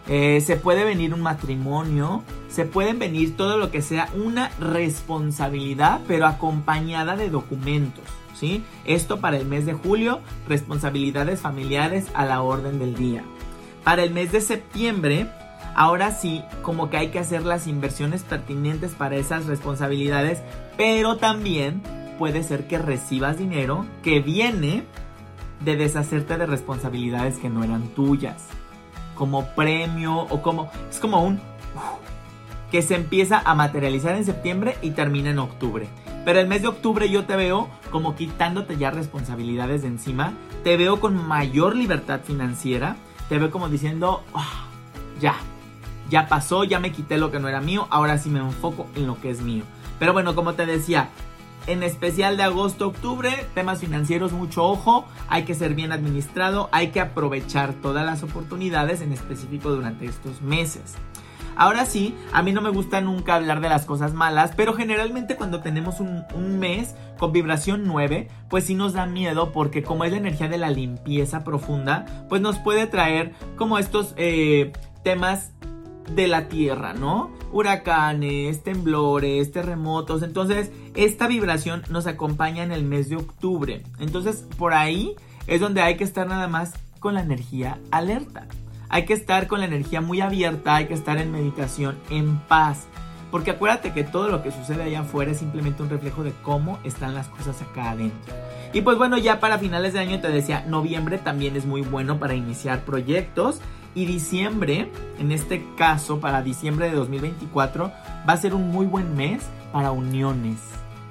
Eh, 0.08 0.40
se 0.40 0.56
puede 0.56 0.84
venir 0.84 1.12
un 1.14 1.22
matrimonio, 1.22 2.22
se 2.48 2.64
pueden 2.64 2.98
venir 2.98 3.36
todo 3.36 3.58
lo 3.58 3.70
que 3.70 3.82
sea 3.82 4.08
una 4.14 4.50
responsabilidad, 4.60 6.00
pero 6.06 6.26
acompañada 6.26 7.16
de 7.16 7.28
documentos. 7.28 8.04
¿sí? 8.34 8.62
Esto 8.84 9.20
para 9.20 9.36
el 9.36 9.46
mes 9.46 9.66
de 9.66 9.72
julio, 9.72 10.20
responsabilidades 10.48 11.40
familiares 11.40 12.06
a 12.14 12.24
la 12.24 12.42
orden 12.42 12.78
del 12.78 12.94
día. 12.94 13.24
Para 13.82 14.04
el 14.04 14.12
mes 14.12 14.30
de 14.30 14.40
septiembre, 14.40 15.28
ahora 15.74 16.12
sí, 16.12 16.42
como 16.62 16.88
que 16.88 16.98
hay 16.98 17.08
que 17.08 17.18
hacer 17.18 17.44
las 17.44 17.66
inversiones 17.66 18.22
pertinentes 18.22 18.92
para 18.92 19.16
esas 19.16 19.46
responsabilidades, 19.46 20.40
pero 20.76 21.16
también 21.16 21.82
puede 22.16 22.44
ser 22.44 22.68
que 22.68 22.78
recibas 22.78 23.38
dinero 23.38 23.86
que 24.02 24.20
viene 24.20 24.84
de 25.64 25.76
deshacerte 25.76 26.36
de 26.36 26.46
responsabilidades 26.46 27.38
que 27.38 27.48
no 27.48 27.64
eran 27.64 27.88
tuyas 27.88 28.44
como 29.16 29.48
premio 29.48 30.14
o 30.16 30.40
como... 30.42 30.70
Es 30.88 31.00
como 31.00 31.24
un... 31.24 31.40
que 32.70 32.82
se 32.82 32.94
empieza 32.94 33.42
a 33.44 33.54
materializar 33.56 34.14
en 34.14 34.24
septiembre 34.24 34.76
y 34.82 34.92
termina 34.92 35.30
en 35.30 35.40
octubre. 35.40 35.88
Pero 36.24 36.40
el 36.40 36.48
mes 36.48 36.62
de 36.62 36.68
octubre 36.68 37.08
yo 37.08 37.24
te 37.24 37.36
veo 37.36 37.68
como 37.90 38.16
quitándote 38.16 38.76
ya 38.76 38.90
responsabilidades 38.90 39.82
de 39.82 39.88
encima. 39.88 40.32
Te 40.64 40.76
veo 40.76 41.00
con 41.00 41.16
mayor 41.26 41.76
libertad 41.76 42.20
financiera. 42.24 42.96
Te 43.28 43.38
veo 43.38 43.50
como 43.50 43.68
diciendo, 43.68 44.24
ah, 44.34 44.66
ya, 45.20 45.36
ya 46.10 46.28
pasó, 46.28 46.64
ya 46.64 46.80
me 46.80 46.92
quité 46.92 47.16
lo 47.16 47.30
que 47.30 47.38
no 47.38 47.48
era 47.48 47.60
mío. 47.60 47.86
Ahora 47.90 48.18
sí 48.18 48.30
me 48.30 48.40
enfoco 48.40 48.88
en 48.96 49.06
lo 49.06 49.20
que 49.20 49.30
es 49.30 49.40
mío. 49.40 49.64
Pero 49.98 50.12
bueno, 50.12 50.34
como 50.34 50.54
te 50.54 50.66
decía, 50.66 51.10
en 51.66 51.82
especial 51.82 52.36
de 52.36 52.44
agosto 52.44 52.88
octubre, 52.88 53.46
temas 53.54 53.80
financieros, 53.80 54.32
mucho 54.32 54.64
ojo, 54.64 55.04
hay 55.28 55.44
que 55.44 55.54
ser 55.54 55.74
bien 55.74 55.92
administrado, 55.92 56.68
hay 56.72 56.88
que 56.88 57.00
aprovechar 57.00 57.74
todas 57.74 58.06
las 58.06 58.22
oportunidades, 58.22 59.00
en 59.00 59.12
específico 59.12 59.70
durante 59.70 60.06
estos 60.06 60.42
meses. 60.42 60.94
Ahora 61.56 61.86
sí, 61.86 62.14
a 62.32 62.42
mí 62.42 62.52
no 62.52 62.60
me 62.60 62.68
gusta 62.68 63.00
nunca 63.00 63.34
hablar 63.34 63.60
de 63.60 63.70
las 63.70 63.86
cosas 63.86 64.12
malas, 64.12 64.52
pero 64.54 64.74
generalmente 64.74 65.36
cuando 65.36 65.60
tenemos 65.60 66.00
un, 66.00 66.26
mes 66.58 66.94
con 67.18 67.32
vibración 67.32 67.84
9, 67.86 68.28
pues 68.50 68.64
sí 68.64 68.74
nos 68.74 68.92
da 68.92 69.06
miedo 69.06 69.52
porque 69.52 69.82
como 69.82 70.04
es 70.04 70.12
la 70.12 70.18
energía 70.18 70.48
de 70.48 70.58
la 70.58 70.70
limpieza 70.70 71.44
profunda, 71.44 72.26
pues 72.28 72.42
nos 72.42 72.58
puede 72.58 72.86
traer 72.86 73.32
como 73.56 73.78
estos 73.78 74.12
eh, 74.18 74.72
temas 75.02 75.52
de 76.08 76.28
la 76.28 76.48
tierra, 76.48 76.92
¿no? 76.92 77.30
Huracanes, 77.52 78.62
temblores, 78.62 79.52
terremotos. 79.52 80.22
Entonces, 80.22 80.70
esta 80.94 81.26
vibración 81.26 81.82
nos 81.90 82.06
acompaña 82.06 82.62
en 82.62 82.72
el 82.72 82.84
mes 82.84 83.08
de 83.08 83.16
octubre. 83.16 83.82
Entonces, 83.98 84.44
por 84.58 84.74
ahí 84.74 85.14
es 85.46 85.60
donde 85.60 85.82
hay 85.82 85.96
que 85.96 86.04
estar 86.04 86.26
nada 86.26 86.48
más 86.48 86.74
con 87.00 87.14
la 87.14 87.22
energía 87.22 87.78
alerta. 87.90 88.46
Hay 88.88 89.04
que 89.04 89.14
estar 89.14 89.46
con 89.46 89.60
la 89.60 89.66
energía 89.66 90.00
muy 90.00 90.20
abierta, 90.20 90.76
hay 90.76 90.86
que 90.86 90.94
estar 90.94 91.18
en 91.18 91.32
meditación, 91.32 91.96
en 92.10 92.38
paz. 92.38 92.86
Porque 93.30 93.50
acuérdate 93.50 93.92
que 93.92 94.04
todo 94.04 94.28
lo 94.28 94.42
que 94.42 94.52
sucede 94.52 94.84
allá 94.84 95.00
afuera 95.00 95.32
es 95.32 95.38
simplemente 95.38 95.82
un 95.82 95.90
reflejo 95.90 96.22
de 96.22 96.32
cómo 96.42 96.78
están 96.84 97.14
las 97.14 97.28
cosas 97.28 97.60
acá 97.60 97.90
adentro. 97.90 98.34
Y 98.72 98.82
pues 98.82 98.96
bueno, 98.98 99.18
ya 99.18 99.40
para 99.40 99.58
finales 99.58 99.92
de 99.92 100.00
año 100.00 100.20
te 100.20 100.28
decía, 100.28 100.64
noviembre 100.68 101.18
también 101.18 101.56
es 101.56 101.66
muy 101.66 101.82
bueno 101.82 102.18
para 102.18 102.34
iniciar 102.34 102.84
proyectos. 102.84 103.60
Y 103.96 104.04
diciembre, 104.04 104.92
en 105.18 105.32
este 105.32 105.66
caso, 105.74 106.20
para 106.20 106.42
diciembre 106.42 106.90
de 106.90 106.94
2024, 106.94 107.90
va 108.28 108.32
a 108.34 108.36
ser 108.36 108.54
un 108.54 108.70
muy 108.70 108.84
buen 108.84 109.16
mes 109.16 109.42
para 109.72 109.90
uniones, 109.90 110.58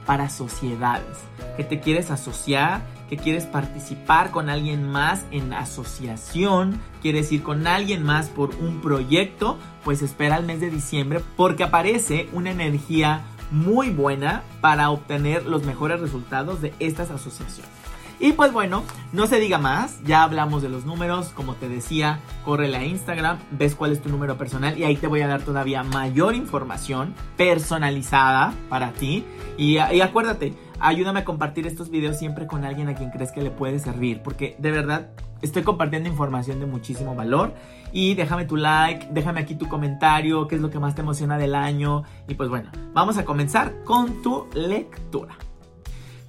para 0.05 0.29
sociedades. 0.29 1.17
Que 1.57 1.63
te 1.63 1.79
quieres 1.79 2.11
asociar, 2.11 2.83
que 3.09 3.17
quieres 3.17 3.47
participar 3.47 4.29
con 4.29 4.51
alguien 4.51 4.87
más 4.87 5.25
en 5.31 5.51
asociación, 5.51 6.79
quieres 7.01 7.31
ir 7.31 7.41
con 7.41 7.65
alguien 7.65 8.03
más 8.03 8.27
por 8.27 8.53
un 8.53 8.81
proyecto, 8.81 9.57
pues 9.83 10.03
espera 10.03 10.37
el 10.37 10.45
mes 10.45 10.59
de 10.59 10.69
diciembre 10.69 11.21
porque 11.35 11.63
aparece 11.63 12.29
una 12.33 12.51
energía 12.51 13.23
muy 13.49 13.89
buena 13.89 14.43
para 14.61 14.91
obtener 14.91 15.47
los 15.47 15.63
mejores 15.63 15.99
resultados 16.01 16.61
de 16.61 16.71
estas 16.77 17.09
asociaciones. 17.09 17.84
Y 18.19 18.31
pues 18.33 18.53
bueno, 18.53 18.83
no 19.11 19.27
se 19.27 19.39
diga 19.39 19.57
más, 19.57 20.01
ya 20.03 20.23
hablamos 20.23 20.61
de 20.61 20.69
los 20.69 20.85
números, 20.85 21.29
como 21.35 21.55
te 21.55 21.67
decía, 21.67 22.19
córrele 22.45 22.77
a 22.77 22.85
Instagram, 22.85 23.37
ves 23.51 23.75
cuál 23.75 23.91
es 23.91 24.01
tu 24.01 24.09
número 24.09 24.37
personal 24.37 24.77
y 24.77 24.83
ahí 24.83 24.95
te 24.95 25.07
voy 25.07 25.21
a 25.21 25.27
dar 25.27 25.41
todavía 25.41 25.83
mayor 25.83 26.35
información 26.35 27.13
personalizada 27.37 28.53
para 28.69 28.93
ti. 28.93 29.25
Y, 29.57 29.77
y 29.77 30.01
acuérdate, 30.01 30.53
ayúdame 30.79 31.21
a 31.21 31.25
compartir 31.25 31.67
estos 31.67 31.89
videos 31.89 32.17
siempre 32.17 32.47
con 32.47 32.63
alguien 32.63 32.87
a 32.87 32.95
quien 32.95 33.09
crees 33.11 33.31
que 33.31 33.41
le 33.41 33.51
puede 33.51 33.79
servir, 33.79 34.21
porque 34.23 34.55
de 34.59 34.71
verdad 34.71 35.09
estoy 35.41 35.63
compartiendo 35.63 36.09
información 36.09 36.59
de 36.59 36.65
muchísimo 36.65 37.15
valor. 37.15 37.53
Y 37.91 38.15
déjame 38.15 38.45
tu 38.45 38.57
like, 38.57 39.07
déjame 39.11 39.39
aquí 39.39 39.55
tu 39.55 39.69
comentario, 39.69 40.47
qué 40.47 40.55
es 40.55 40.61
lo 40.61 40.69
que 40.69 40.79
más 40.79 40.95
te 40.95 41.01
emociona 41.01 41.37
del 41.37 41.55
año. 41.55 42.03
Y 42.27 42.35
pues 42.35 42.49
bueno, 42.49 42.69
vamos 42.93 43.17
a 43.17 43.23
comenzar 43.23 43.83
con 43.85 44.21
tu 44.21 44.47
lectura. 44.53 45.37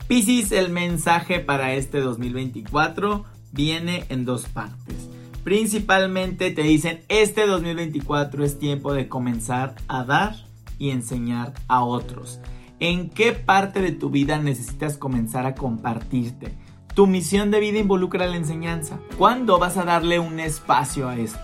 Piscis, 0.08 0.52
el 0.52 0.70
mensaje 0.70 1.40
para 1.40 1.74
este 1.74 1.98
2024 1.98 3.24
viene 3.50 4.04
en 4.08 4.24
dos 4.24 4.44
partes. 4.46 5.08
Principalmente 5.42 6.52
te 6.52 6.62
dicen, 6.62 7.00
este 7.08 7.44
2024 7.44 8.44
es 8.44 8.56
tiempo 8.60 8.92
de 8.92 9.08
comenzar 9.08 9.74
a 9.88 10.04
dar 10.04 10.36
y 10.78 10.90
enseñar 10.90 11.54
a 11.66 11.82
otros. 11.82 12.38
¿En 12.78 13.10
qué 13.10 13.32
parte 13.32 13.82
de 13.82 13.90
tu 13.90 14.08
vida 14.10 14.38
necesitas 14.38 14.96
comenzar 14.96 15.44
a 15.44 15.56
compartirte? 15.56 16.54
Tu 16.94 17.08
misión 17.08 17.50
de 17.50 17.58
vida 17.58 17.80
involucra 17.80 18.28
la 18.28 18.36
enseñanza. 18.36 19.00
¿Cuándo 19.18 19.58
vas 19.58 19.76
a 19.76 19.84
darle 19.84 20.20
un 20.20 20.38
espacio 20.38 21.08
a 21.08 21.16
esto? 21.16 21.40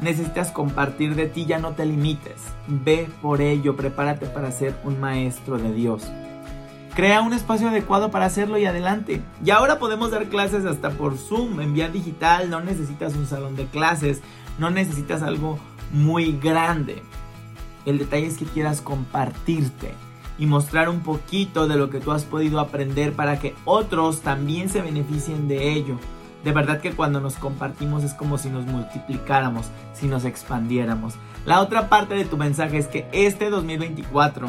Necesitas 0.00 0.50
compartir 0.50 1.14
de 1.14 1.26
ti, 1.26 1.44
ya 1.44 1.58
no 1.58 1.72
te 1.72 1.84
limites. 1.84 2.40
Ve 2.68 3.06
por 3.20 3.42
ello, 3.42 3.76
prepárate 3.76 4.24
para 4.26 4.50
ser 4.50 4.74
un 4.84 4.98
maestro 4.98 5.58
de 5.58 5.74
Dios. 5.74 6.04
Crea 6.94 7.20
un 7.22 7.32
espacio 7.32 7.68
adecuado 7.68 8.10
para 8.10 8.26
hacerlo 8.26 8.58
y 8.58 8.66
adelante. 8.66 9.22
Y 9.44 9.50
ahora 9.50 9.78
podemos 9.78 10.10
dar 10.10 10.26
clases 10.26 10.64
hasta 10.64 10.90
por 10.90 11.16
Zoom, 11.16 11.60
en 11.60 11.72
vía 11.72 11.88
digital, 11.88 12.50
no 12.50 12.60
necesitas 12.60 13.14
un 13.14 13.26
salón 13.26 13.56
de 13.56 13.66
clases, 13.66 14.20
no 14.58 14.70
necesitas 14.70 15.22
algo 15.22 15.58
muy 15.92 16.32
grande. 16.32 17.02
El 17.86 17.98
detalle 17.98 18.26
es 18.26 18.36
que 18.36 18.44
quieras 18.44 18.80
compartirte 18.80 19.94
y 20.38 20.46
mostrar 20.46 20.88
un 20.88 21.00
poquito 21.00 21.66
de 21.66 21.76
lo 21.76 21.90
que 21.90 22.00
tú 22.00 22.12
has 22.12 22.24
podido 22.24 22.60
aprender 22.60 23.12
para 23.12 23.38
que 23.38 23.54
otros 23.64 24.20
también 24.20 24.68
se 24.68 24.82
beneficien 24.82 25.48
de 25.48 25.72
ello. 25.72 25.98
De 26.44 26.52
verdad 26.52 26.80
que 26.80 26.92
cuando 26.92 27.20
nos 27.20 27.34
compartimos 27.34 28.04
es 28.04 28.14
como 28.14 28.38
si 28.38 28.48
nos 28.48 28.64
multiplicáramos, 28.66 29.66
si 29.92 30.06
nos 30.06 30.24
expandiéramos. 30.24 31.14
La 31.44 31.60
otra 31.60 31.88
parte 31.88 32.14
de 32.14 32.24
tu 32.24 32.36
mensaje 32.36 32.78
es 32.78 32.86
que 32.86 33.08
este 33.12 33.50
2024 33.50 34.48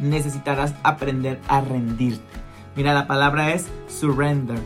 necesitarás 0.00 0.74
aprender 0.82 1.40
a 1.48 1.60
rendirte. 1.60 2.22
Mira, 2.76 2.92
la 2.94 3.06
palabra 3.06 3.52
es 3.52 3.68
surrender. 3.88 4.58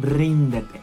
Ríndete. 0.00 0.80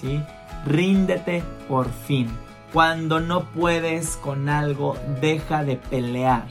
¿Sí? 0.00 0.20
Ríndete 0.66 1.42
por 1.68 1.90
fin. 1.90 2.28
Cuando 2.72 3.20
no 3.20 3.44
puedes 3.44 4.16
con 4.16 4.48
algo, 4.48 4.96
deja 5.20 5.64
de 5.64 5.76
pelear. 5.76 6.46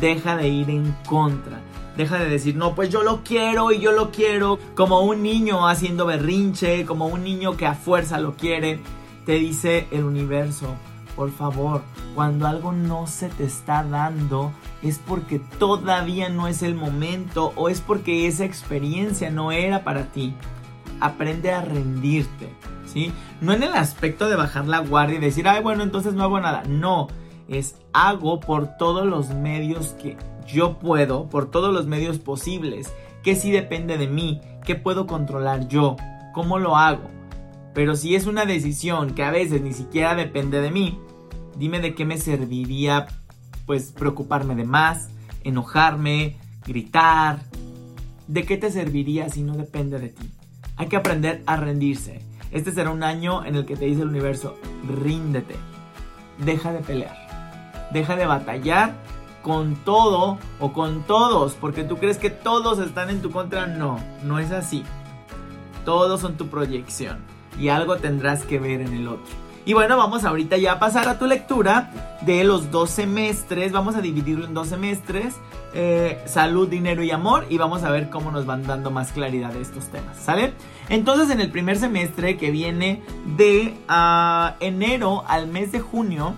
Deja 0.00 0.36
de 0.36 0.48
ir 0.48 0.70
en 0.70 0.96
contra. 1.06 1.60
Deja 1.96 2.18
de 2.18 2.28
decir, 2.30 2.56
no, 2.56 2.74
pues 2.74 2.88
yo 2.88 3.02
lo 3.02 3.22
quiero 3.22 3.70
y 3.70 3.78
yo 3.78 3.92
lo 3.92 4.10
quiero. 4.10 4.58
Como 4.74 5.00
un 5.00 5.22
niño 5.22 5.68
haciendo 5.68 6.06
berrinche, 6.06 6.86
como 6.86 7.06
un 7.06 7.22
niño 7.22 7.56
que 7.56 7.66
a 7.66 7.74
fuerza 7.74 8.18
lo 8.18 8.34
quiere. 8.34 8.80
Te 9.26 9.34
dice 9.34 9.86
el 9.92 10.04
universo, 10.04 10.74
por 11.16 11.30
favor, 11.30 11.82
cuando 12.14 12.46
algo 12.46 12.72
no 12.72 13.06
se 13.06 13.28
te 13.28 13.44
está 13.44 13.84
dando, 13.84 14.52
es 14.82 14.98
porque 14.98 15.38
todavía 15.58 16.28
no 16.28 16.48
es 16.48 16.62
el 16.62 16.74
momento 16.74 17.52
o 17.56 17.68
es 17.68 17.80
porque 17.80 18.26
esa 18.26 18.44
experiencia 18.44 19.30
no 19.30 19.52
era 19.52 19.84
para 19.84 20.04
ti. 20.06 20.34
Aprende 21.00 21.50
a 21.52 21.62
rendirte, 21.62 22.48
¿sí? 22.86 23.12
No 23.40 23.52
en 23.52 23.62
el 23.62 23.74
aspecto 23.74 24.28
de 24.28 24.36
bajar 24.36 24.66
la 24.66 24.78
guardia 24.78 25.18
y 25.18 25.20
decir, 25.20 25.48
ay, 25.48 25.62
bueno, 25.62 25.82
entonces 25.82 26.14
no 26.14 26.22
hago 26.22 26.40
nada. 26.40 26.62
No, 26.68 27.08
es 27.48 27.76
hago 27.92 28.40
por 28.40 28.76
todos 28.76 29.06
los 29.06 29.30
medios 29.30 29.88
que 30.00 30.16
yo 30.46 30.78
puedo, 30.78 31.28
por 31.28 31.50
todos 31.50 31.72
los 31.72 31.86
medios 31.86 32.18
posibles, 32.18 32.92
que 33.22 33.34
sí 33.34 33.50
depende 33.50 33.98
de 33.98 34.08
mí, 34.08 34.40
que 34.64 34.74
puedo 34.74 35.06
controlar 35.06 35.68
yo, 35.68 35.96
cómo 36.32 36.58
lo 36.58 36.76
hago. 36.76 37.10
Pero 37.74 37.96
si 37.96 38.14
es 38.14 38.26
una 38.26 38.44
decisión 38.44 39.14
que 39.14 39.24
a 39.24 39.30
veces 39.30 39.62
ni 39.62 39.72
siquiera 39.72 40.14
depende 40.14 40.60
de 40.60 40.70
mí, 40.70 41.00
dime 41.56 41.80
de 41.80 41.94
qué 41.94 42.04
me 42.04 42.18
serviría 42.18 43.06
pues 43.66 43.92
preocuparme 43.92 44.54
de 44.54 44.64
más, 44.64 45.08
enojarme, 45.44 46.36
gritar. 46.66 47.40
¿De 48.26 48.44
qué 48.44 48.56
te 48.56 48.70
serviría 48.70 49.28
si 49.28 49.42
no 49.42 49.56
depende 49.56 49.98
de 49.98 50.08
ti? 50.08 50.30
Hay 50.76 50.88
que 50.88 50.96
aprender 50.96 51.42
a 51.46 51.56
rendirse. 51.56 52.22
Este 52.50 52.72
será 52.72 52.90
un 52.90 53.02
año 53.02 53.44
en 53.44 53.56
el 53.56 53.64
que 53.64 53.76
te 53.76 53.86
dice 53.86 54.02
el 54.02 54.08
universo, 54.08 54.58
ríndete. 54.86 55.56
Deja 56.44 56.72
de 56.72 56.80
pelear. 56.80 57.88
Deja 57.92 58.16
de 58.16 58.26
batallar 58.26 58.94
con 59.42 59.76
todo 59.76 60.38
o 60.60 60.72
con 60.72 61.02
todos, 61.02 61.54
porque 61.54 61.84
tú 61.84 61.98
crees 61.98 62.18
que 62.18 62.30
todos 62.30 62.78
están 62.78 63.10
en 63.10 63.22
tu 63.22 63.30
contra. 63.30 63.66
No, 63.66 63.98
no 64.24 64.38
es 64.38 64.52
así. 64.52 64.84
Todos 65.84 66.20
son 66.20 66.36
tu 66.36 66.48
proyección 66.48 67.18
y 67.58 67.68
algo 67.68 67.96
tendrás 67.96 68.44
que 68.44 68.58
ver 68.58 68.80
en 68.80 68.94
el 68.94 69.08
otro. 69.08 69.32
Y 69.64 69.74
bueno, 69.74 69.96
vamos 69.96 70.24
ahorita 70.24 70.56
ya 70.56 70.72
a 70.72 70.78
pasar 70.80 71.08
a 71.08 71.18
tu 71.18 71.26
lectura 71.26 72.18
de 72.22 72.42
los 72.42 72.72
dos 72.72 72.90
semestres. 72.90 73.70
Vamos 73.70 73.94
a 73.94 74.00
dividirlo 74.00 74.46
en 74.46 74.54
dos 74.54 74.68
semestres. 74.68 75.36
Eh, 75.72 76.20
salud, 76.26 76.68
dinero 76.68 77.04
y 77.04 77.12
amor. 77.12 77.46
Y 77.48 77.58
vamos 77.58 77.84
a 77.84 77.90
ver 77.90 78.10
cómo 78.10 78.32
nos 78.32 78.44
van 78.44 78.64
dando 78.64 78.90
más 78.90 79.12
claridad 79.12 79.52
de 79.52 79.62
estos 79.62 79.86
temas. 79.86 80.16
¿Sale? 80.18 80.52
Entonces 80.88 81.30
en 81.30 81.40
el 81.40 81.50
primer 81.50 81.76
semestre 81.76 82.36
que 82.36 82.50
viene 82.50 83.02
de 83.36 83.76
ah, 83.86 84.56
enero 84.58 85.22
al 85.28 85.46
mes 85.46 85.70
de 85.70 85.78
junio. 85.78 86.34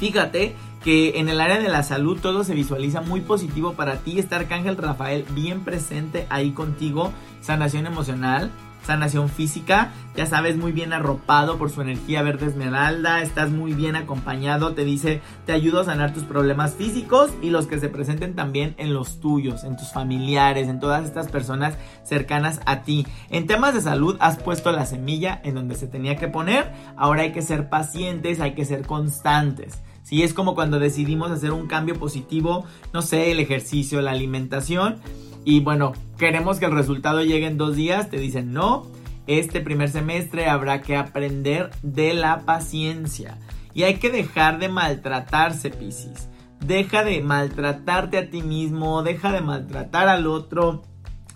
Fíjate 0.00 0.56
que 0.82 1.18
en 1.18 1.28
el 1.28 1.42
área 1.42 1.58
de 1.58 1.68
la 1.68 1.82
salud 1.82 2.18
todo 2.18 2.44
se 2.44 2.54
visualiza 2.54 3.02
muy 3.02 3.20
positivo 3.20 3.74
para 3.74 3.96
ti. 3.98 4.18
Está 4.18 4.36
Arcángel 4.36 4.78
Rafael 4.78 5.26
bien 5.32 5.64
presente 5.64 6.26
ahí 6.30 6.52
contigo. 6.52 7.12
Sanación 7.42 7.86
emocional 7.86 8.50
sanación 8.88 9.28
física, 9.28 9.92
ya 10.16 10.24
sabes, 10.24 10.56
muy 10.56 10.72
bien 10.72 10.94
arropado 10.94 11.58
por 11.58 11.68
su 11.68 11.82
energía 11.82 12.22
verde 12.22 12.46
esmeralda, 12.46 13.20
estás 13.20 13.50
muy 13.50 13.74
bien 13.74 13.96
acompañado, 13.96 14.72
te 14.72 14.86
dice, 14.86 15.20
te 15.44 15.52
ayudo 15.52 15.80
a 15.80 15.84
sanar 15.84 16.14
tus 16.14 16.24
problemas 16.24 16.72
físicos 16.72 17.30
y 17.42 17.50
los 17.50 17.66
que 17.66 17.78
se 17.78 17.90
presenten 17.90 18.34
también 18.34 18.74
en 18.78 18.94
los 18.94 19.20
tuyos, 19.20 19.64
en 19.64 19.76
tus 19.76 19.92
familiares, 19.92 20.68
en 20.68 20.80
todas 20.80 21.04
estas 21.04 21.28
personas 21.28 21.76
cercanas 22.02 22.60
a 22.64 22.80
ti. 22.80 23.06
En 23.28 23.46
temas 23.46 23.74
de 23.74 23.82
salud 23.82 24.16
has 24.20 24.38
puesto 24.38 24.72
la 24.72 24.86
semilla 24.86 25.38
en 25.44 25.54
donde 25.54 25.74
se 25.74 25.86
tenía 25.86 26.16
que 26.16 26.28
poner, 26.28 26.72
ahora 26.96 27.24
hay 27.24 27.32
que 27.32 27.42
ser 27.42 27.68
pacientes, 27.68 28.40
hay 28.40 28.54
que 28.54 28.64
ser 28.64 28.86
constantes. 28.86 29.82
Si 30.02 30.22
es 30.22 30.32
como 30.32 30.54
cuando 30.54 30.78
decidimos 30.78 31.30
hacer 31.30 31.52
un 31.52 31.66
cambio 31.66 31.96
positivo, 31.96 32.64
no 32.94 33.02
sé, 33.02 33.32
el 33.32 33.38
ejercicio, 33.38 34.00
la 34.00 34.12
alimentación, 34.12 34.96
y 35.44 35.60
bueno, 35.60 35.92
queremos 36.18 36.58
que 36.58 36.66
el 36.66 36.72
resultado 36.72 37.22
llegue 37.22 37.46
en 37.46 37.56
dos 37.56 37.76
días, 37.76 38.10
te 38.10 38.18
dicen 38.18 38.52
no, 38.52 38.86
este 39.26 39.60
primer 39.60 39.88
semestre 39.88 40.48
habrá 40.48 40.82
que 40.82 40.96
aprender 40.96 41.70
de 41.82 42.12
la 42.12 42.40
paciencia. 42.40 43.38
Y 43.72 43.84
hay 43.84 43.94
que 43.94 44.10
dejar 44.10 44.58
de 44.58 44.68
maltratarse, 44.68 45.70
Piscis. 45.70 46.28
Deja 46.60 47.04
de 47.04 47.22
maltratarte 47.22 48.18
a 48.18 48.30
ti 48.30 48.42
mismo, 48.42 49.02
deja 49.02 49.30
de 49.30 49.40
maltratar 49.40 50.08
al 50.08 50.26
otro. 50.26 50.82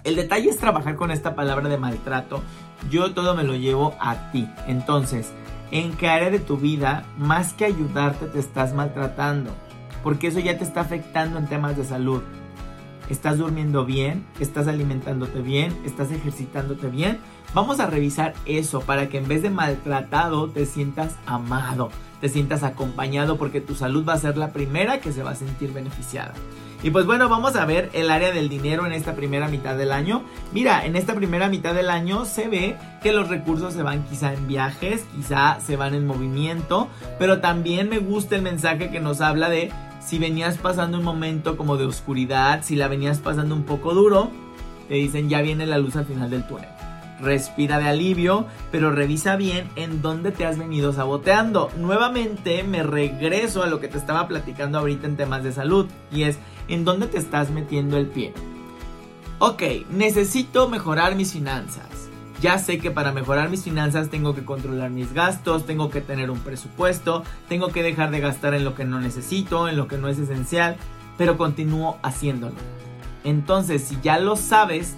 El 0.03 0.16
detalle 0.16 0.51
es 0.51 0.59
trabajar 0.59 0.97
con 0.97 1.12
esta 1.12 1.37
palabra 1.37 1.68
de 1.68 1.79
maltrato. 1.79 2.42
Yo 2.90 3.14
todo 3.14 3.37
me 3.37 3.45
lo 3.45 3.55
llevo 3.55 3.95
a 4.01 4.33
ti. 4.33 4.49
Entonces, 4.66 5.31
¿en 5.71 5.92
qué 5.92 6.09
área 6.09 6.31
de 6.31 6.40
tu 6.40 6.57
vida, 6.57 7.05
más 7.16 7.53
que 7.53 7.66
ayudarte, 7.66 8.27
te 8.27 8.40
estás 8.40 8.75
maltratando? 8.75 9.53
Porque 10.03 10.27
eso 10.27 10.40
ya 10.40 10.59
te 10.59 10.64
está 10.64 10.81
afectando 10.81 11.38
en 11.38 11.47
temas 11.47 11.77
de 11.77 11.85
salud 11.85 12.23
estás 13.12 13.38
durmiendo 13.38 13.85
bien, 13.85 14.25
estás 14.40 14.66
alimentándote 14.66 15.42
bien, 15.42 15.77
estás 15.85 16.11
ejercitándote 16.11 16.88
bien. 16.88 17.18
Vamos 17.55 17.79
a 17.79 17.87
revisar 17.87 18.33
eso 18.46 18.81
para 18.81 19.09
que 19.09 19.18
en 19.18 19.29
vez 19.29 19.42
de 19.42 19.51
maltratado 19.51 20.48
te 20.48 20.64
sientas 20.64 21.16
amado, 21.27 21.90
te 22.20 22.31
sientas 22.31 22.62
acompañado 22.62 23.37
porque 23.37 23.61
tu 23.61 23.75
salud 23.75 24.09
va 24.09 24.14
a 24.14 24.18
ser 24.18 24.38
la 24.38 24.53
primera 24.53 25.01
que 25.01 25.12
se 25.12 25.22
va 25.22 25.33
a 25.33 25.37
sentir 25.37 25.72
beneficiada. 25.72 26.33
Y 26.83 26.90
pues 26.90 27.07
bueno, 27.07 27.29
vamos 27.29 27.55
a 27.55 27.64
ver 27.64 27.90
el 27.92 28.11
área 28.11 28.33
del 28.33 28.48
dinero 28.48 28.87
en 28.87 28.92
esta 28.92 29.14
primera 29.14 29.46
mitad 29.46 29.77
del 29.77 29.92
año. 29.92 30.25
Mira, 30.53 30.85
en 30.85 30.96
esta 30.96 31.14
primera 31.14 31.48
mitad 31.48 31.75
del 31.75 31.90
año 31.90 32.25
se 32.25 32.48
ve 32.48 32.77
que 33.03 33.12
los 33.12 33.29
recursos 33.29 33.75
se 33.75 33.83
van 33.83 34.05
quizá 34.05 34.33
en 34.33 34.48
viajes, 34.48 35.05
quizá 35.14 35.61
se 35.61 35.77
van 35.77 35.94
en 35.94 36.07
movimiento, 36.07 36.88
pero 37.20 37.40
también 37.40 37.88
me 37.88 37.98
gusta 37.98 38.35
el 38.35 38.42
mensaje 38.42 38.90
que 38.90 38.98
nos 38.98 39.20
habla 39.20 39.48
de 39.48 39.70
si 40.05 40.19
venías 40.19 40.59
pasando 40.59 40.99
un 40.99 41.05
momento 41.05 41.57
como 41.57 41.77
de 41.77 41.87
oscuridad, 41.87 42.62
si 42.62 42.77
la 42.77 42.88
venías 42.88 43.19
pasando 43.19 43.55
un 43.55 43.62
poco 43.62 43.95
duro, 43.95 44.31
te 44.88 44.95
dicen 44.95 45.29
ya 45.29 45.43
viene 45.43 45.67
la 45.67 45.79
luz 45.79 45.97
al 45.97 46.07
final 46.07 46.31
del 46.31 46.47
túnel. 46.47 46.69
Respira 47.21 47.79
de 47.79 47.88
alivio, 47.88 48.47
pero 48.73 48.91
revisa 48.91 49.37
bien 49.37 49.69
en 49.77 50.03
dónde 50.03 50.33
te 50.33 50.45
has 50.45 50.59
venido 50.59 50.93
saboteando. 50.93 51.71
Nuevamente 51.79 52.65
me 52.65 52.83
regreso 52.83 53.62
a 53.62 53.69
lo 53.69 53.79
que 53.79 53.87
te 53.87 53.97
estaba 53.97 54.27
platicando 54.27 54.79
ahorita 54.79 55.07
en 55.07 55.17
temas 55.17 55.45
de 55.45 55.53
salud 55.53 55.87
y 56.11 56.25
es 56.25 56.38
en 56.67 56.85
dónde 56.85 57.07
te 57.07 57.19
estás 57.19 57.51
metiendo 57.51 57.97
el 57.97 58.07
pie. 58.07 58.35
ok, 59.38 59.62
necesito 59.91 60.69
mejorar 60.69 61.15
mis 61.15 61.33
finanzas. 61.33 62.12
Ya 62.43 62.59
sé 62.59 62.79
que 62.79 62.91
para 62.91 63.13
mejorar 63.13 63.51
mis 63.51 63.63
finanzas 63.63 64.11
tengo 64.11 64.35
que 64.35 64.45
controlar 64.45 64.91
mis 64.91 65.13
gastos, 65.13 65.65
tengo 65.65 65.91
que 65.91 66.01
tener 66.01 66.29
un 66.29 66.41
presupuesto, 66.41 67.23
tengo 67.49 67.69
que 67.69 67.85
dejar 67.85 68.11
de 68.11 68.19
gastar 68.19 68.53
en 68.55 68.65
lo 68.65 68.75
que 68.75 68.85
no 68.85 68.99
necesito, 68.99 69.69
en 69.69 69.77
lo 69.77 69.87
que 69.87 69.97
no 69.97 70.09
es 70.09 70.19
esencial, 70.19 70.77
pero 71.17 71.39
continúo 71.39 71.99
haciéndolo. 72.03 72.57
Entonces, 73.23 73.85
si 73.85 73.97
ya 74.03 74.19
lo 74.19 74.35
sabes, 74.35 74.97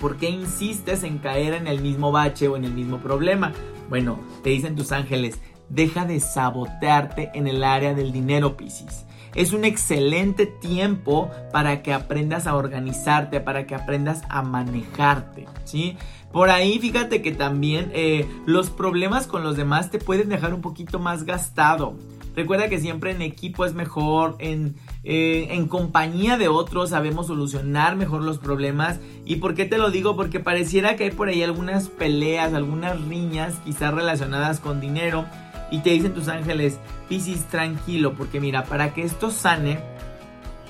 ¿por 0.00 0.16
qué 0.16 0.30
insistes 0.30 1.02
en 1.02 1.18
caer 1.18 1.52
en 1.52 1.66
el 1.66 1.82
mismo 1.82 2.10
bache 2.10 2.48
o 2.48 2.56
en 2.56 2.64
el 2.64 2.72
mismo 2.72 3.00
problema? 3.00 3.52
Bueno, 3.90 4.18
te 4.42 4.48
dicen 4.48 4.74
tus 4.74 4.92
ángeles, 4.92 5.40
deja 5.68 6.06
de 6.06 6.20
sabotearte 6.20 7.32
en 7.34 7.48
el 7.48 7.64
área 7.64 7.92
del 7.92 8.12
dinero, 8.12 8.56
Piscis. 8.56 9.04
Es 9.34 9.54
un 9.54 9.64
excelente 9.64 10.44
tiempo 10.46 11.30
para 11.52 11.82
que 11.82 11.94
aprendas 11.94 12.46
a 12.46 12.54
organizarte, 12.54 13.40
para 13.40 13.66
que 13.66 13.74
aprendas 13.74 14.22
a 14.28 14.42
manejarte, 14.42 15.46
¿sí? 15.64 15.96
Por 16.32 16.48
ahí, 16.48 16.78
fíjate 16.78 17.20
que 17.20 17.32
también 17.32 17.90
eh, 17.94 18.26
los 18.46 18.70
problemas 18.70 19.26
con 19.26 19.42
los 19.42 19.56
demás 19.56 19.90
te 19.90 19.98
pueden 19.98 20.30
dejar 20.30 20.54
un 20.54 20.62
poquito 20.62 20.98
más 20.98 21.24
gastado. 21.24 21.94
Recuerda 22.34 22.70
que 22.70 22.80
siempre 22.80 23.10
en 23.10 23.20
equipo 23.20 23.66
es 23.66 23.74
mejor, 23.74 24.36
en, 24.38 24.76
eh, 25.04 25.48
en 25.50 25.68
compañía 25.68 26.38
de 26.38 26.48
otros 26.48 26.90
sabemos 26.90 27.26
solucionar 27.26 27.96
mejor 27.96 28.22
los 28.22 28.38
problemas. 28.38 29.00
¿Y 29.26 29.36
por 29.36 29.54
qué 29.54 29.66
te 29.66 29.76
lo 29.76 29.90
digo? 29.90 30.16
Porque 30.16 30.40
pareciera 30.40 30.96
que 30.96 31.04
hay 31.04 31.10
por 31.10 31.28
ahí 31.28 31.42
algunas 31.42 31.88
peleas, 31.88 32.54
algunas 32.54 32.98
riñas 33.02 33.60
quizás 33.64 33.92
relacionadas 33.92 34.60
con 34.60 34.80
dinero. 34.80 35.26
Y 35.70 35.80
te 35.80 35.90
dicen 35.90 36.14
tus 36.14 36.28
ángeles, 36.28 36.78
Piscis, 37.08 37.44
tranquilo, 37.44 38.14
porque 38.14 38.40
mira, 38.40 38.64
para 38.64 38.94
que 38.94 39.02
esto 39.02 39.30
sane, 39.30 39.80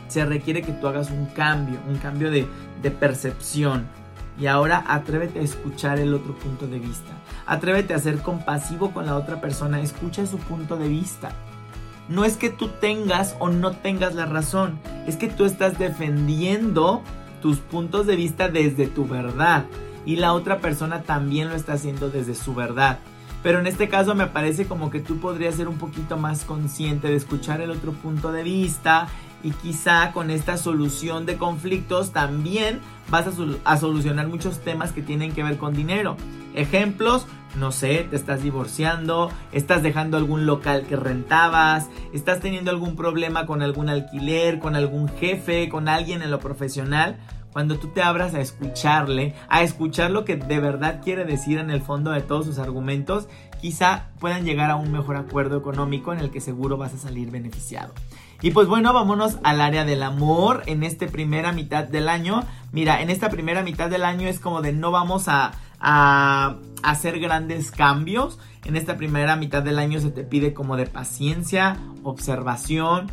se 0.08 0.24
requiere 0.24 0.62
que 0.62 0.72
tú 0.72 0.88
hagas 0.88 1.10
un 1.10 1.26
cambio, 1.26 1.78
un 1.88 1.98
cambio 1.98 2.32
de, 2.32 2.46
de 2.82 2.90
percepción. 2.90 3.86
Y 4.38 4.46
ahora 4.46 4.84
atrévete 4.88 5.40
a 5.40 5.42
escuchar 5.42 5.98
el 5.98 6.14
otro 6.14 6.34
punto 6.34 6.66
de 6.66 6.78
vista. 6.78 7.12
Atrévete 7.46 7.94
a 7.94 7.98
ser 7.98 8.22
compasivo 8.22 8.92
con 8.92 9.06
la 9.06 9.16
otra 9.16 9.40
persona. 9.40 9.80
Escucha 9.80 10.26
su 10.26 10.38
punto 10.38 10.76
de 10.76 10.88
vista 10.88 11.32
no 12.08 12.24
es 12.24 12.36
que 12.36 12.50
tú 12.50 12.68
tengas 12.68 13.36
o 13.38 13.48
no 13.48 13.72
tengas 13.72 14.14
la 14.14 14.26
razón, 14.26 14.78
es 15.06 15.16
que 15.16 15.28
tú 15.28 15.44
estás 15.44 15.78
defendiendo 15.78 17.02
tus 17.40 17.58
puntos 17.58 18.06
de 18.06 18.16
vista 18.16 18.48
desde 18.48 18.86
tu 18.86 19.06
verdad 19.06 19.64
y 20.04 20.16
la 20.16 20.32
otra 20.32 20.58
persona 20.58 21.02
también 21.02 21.48
lo 21.48 21.54
está 21.54 21.74
haciendo 21.74 22.10
desde 22.10 22.34
su 22.34 22.54
verdad. 22.54 22.98
Pero 23.42 23.58
en 23.58 23.66
este 23.66 23.88
caso 23.88 24.14
me 24.14 24.28
parece 24.28 24.66
como 24.66 24.90
que 24.90 25.00
tú 25.00 25.18
podrías 25.18 25.56
ser 25.56 25.66
un 25.66 25.78
poquito 25.78 26.16
más 26.16 26.44
consciente 26.44 27.08
de 27.08 27.16
escuchar 27.16 27.60
el 27.60 27.70
otro 27.70 27.92
punto 27.92 28.30
de 28.30 28.44
vista 28.44 29.08
y 29.42 29.50
quizá 29.50 30.12
con 30.12 30.30
esta 30.30 30.56
solución 30.56 31.26
de 31.26 31.36
conflictos 31.36 32.12
también 32.12 32.80
vas 33.10 33.26
a, 33.64 33.76
solucionar 33.76 34.28
muchos 34.28 34.60
temas 34.60 34.92
que 34.92 35.02
tienen 35.02 35.32
que 35.32 35.42
ver 35.42 35.58
con 35.58 35.74
dinero. 35.74 36.16
Ejemplos, 36.54 37.26
no 37.56 37.72
sé, 37.72 38.06
te 38.08 38.16
estás 38.16 38.42
divorciando, 38.42 39.30
estás 39.52 39.82
dejando 39.82 40.16
algún 40.16 40.46
local 40.46 40.86
que 40.88 40.96
rentabas, 40.96 41.88
estás 42.12 42.40
teniendo 42.40 42.70
algún 42.70 42.96
problema 42.96 43.46
con 43.46 43.62
algún 43.62 43.88
alquiler, 43.88 44.58
con 44.58 44.76
algún 44.76 45.08
jefe, 45.08 45.68
con 45.68 45.88
alguien 45.88 46.22
en 46.22 46.30
lo 46.30 46.40
profesional. 46.40 47.18
Cuando 47.52 47.78
tú 47.78 47.88
te 47.88 48.02
abras 48.02 48.34
a 48.34 48.40
escucharle, 48.40 49.34
a 49.50 49.62
escuchar 49.62 50.10
lo 50.10 50.24
que 50.24 50.36
de 50.36 50.58
verdad 50.58 51.02
quiere 51.04 51.26
decir 51.26 51.58
en 51.58 51.70
el 51.70 51.82
fondo 51.82 52.10
de 52.10 52.22
todos 52.22 52.46
sus 52.46 52.58
argumentos, 52.58 53.28
quizá 53.60 54.08
puedan 54.18 54.44
llegar 54.44 54.70
a 54.70 54.76
un 54.76 54.90
mejor 54.90 55.16
acuerdo 55.16 55.58
económico 55.58 56.14
en 56.14 56.20
el 56.20 56.30
que 56.30 56.40
seguro 56.40 56.78
vas 56.78 56.94
a 56.94 56.98
salir 56.98 57.30
beneficiado. 57.30 57.92
Y 58.42 58.50
pues 58.50 58.66
bueno, 58.66 58.92
vámonos 58.92 59.38
al 59.44 59.60
área 59.60 59.84
del 59.84 60.02
amor 60.02 60.64
en 60.66 60.82
esta 60.82 61.06
primera 61.06 61.52
mitad 61.52 61.84
del 61.84 62.08
año. 62.08 62.42
Mira, 62.72 63.00
en 63.00 63.08
esta 63.08 63.30
primera 63.30 63.62
mitad 63.62 63.88
del 63.88 64.04
año 64.04 64.26
es 64.26 64.40
como 64.40 64.62
de 64.62 64.72
no 64.72 64.90
vamos 64.90 65.28
a, 65.28 65.52
a 65.78 66.56
hacer 66.82 67.20
grandes 67.20 67.70
cambios. 67.70 68.40
En 68.64 68.74
esta 68.76 68.96
primera 68.96 69.36
mitad 69.36 69.62
del 69.62 69.78
año 69.78 70.00
se 70.00 70.10
te 70.10 70.24
pide 70.24 70.54
como 70.54 70.76
de 70.76 70.86
paciencia, 70.86 71.76
observación, 72.02 73.12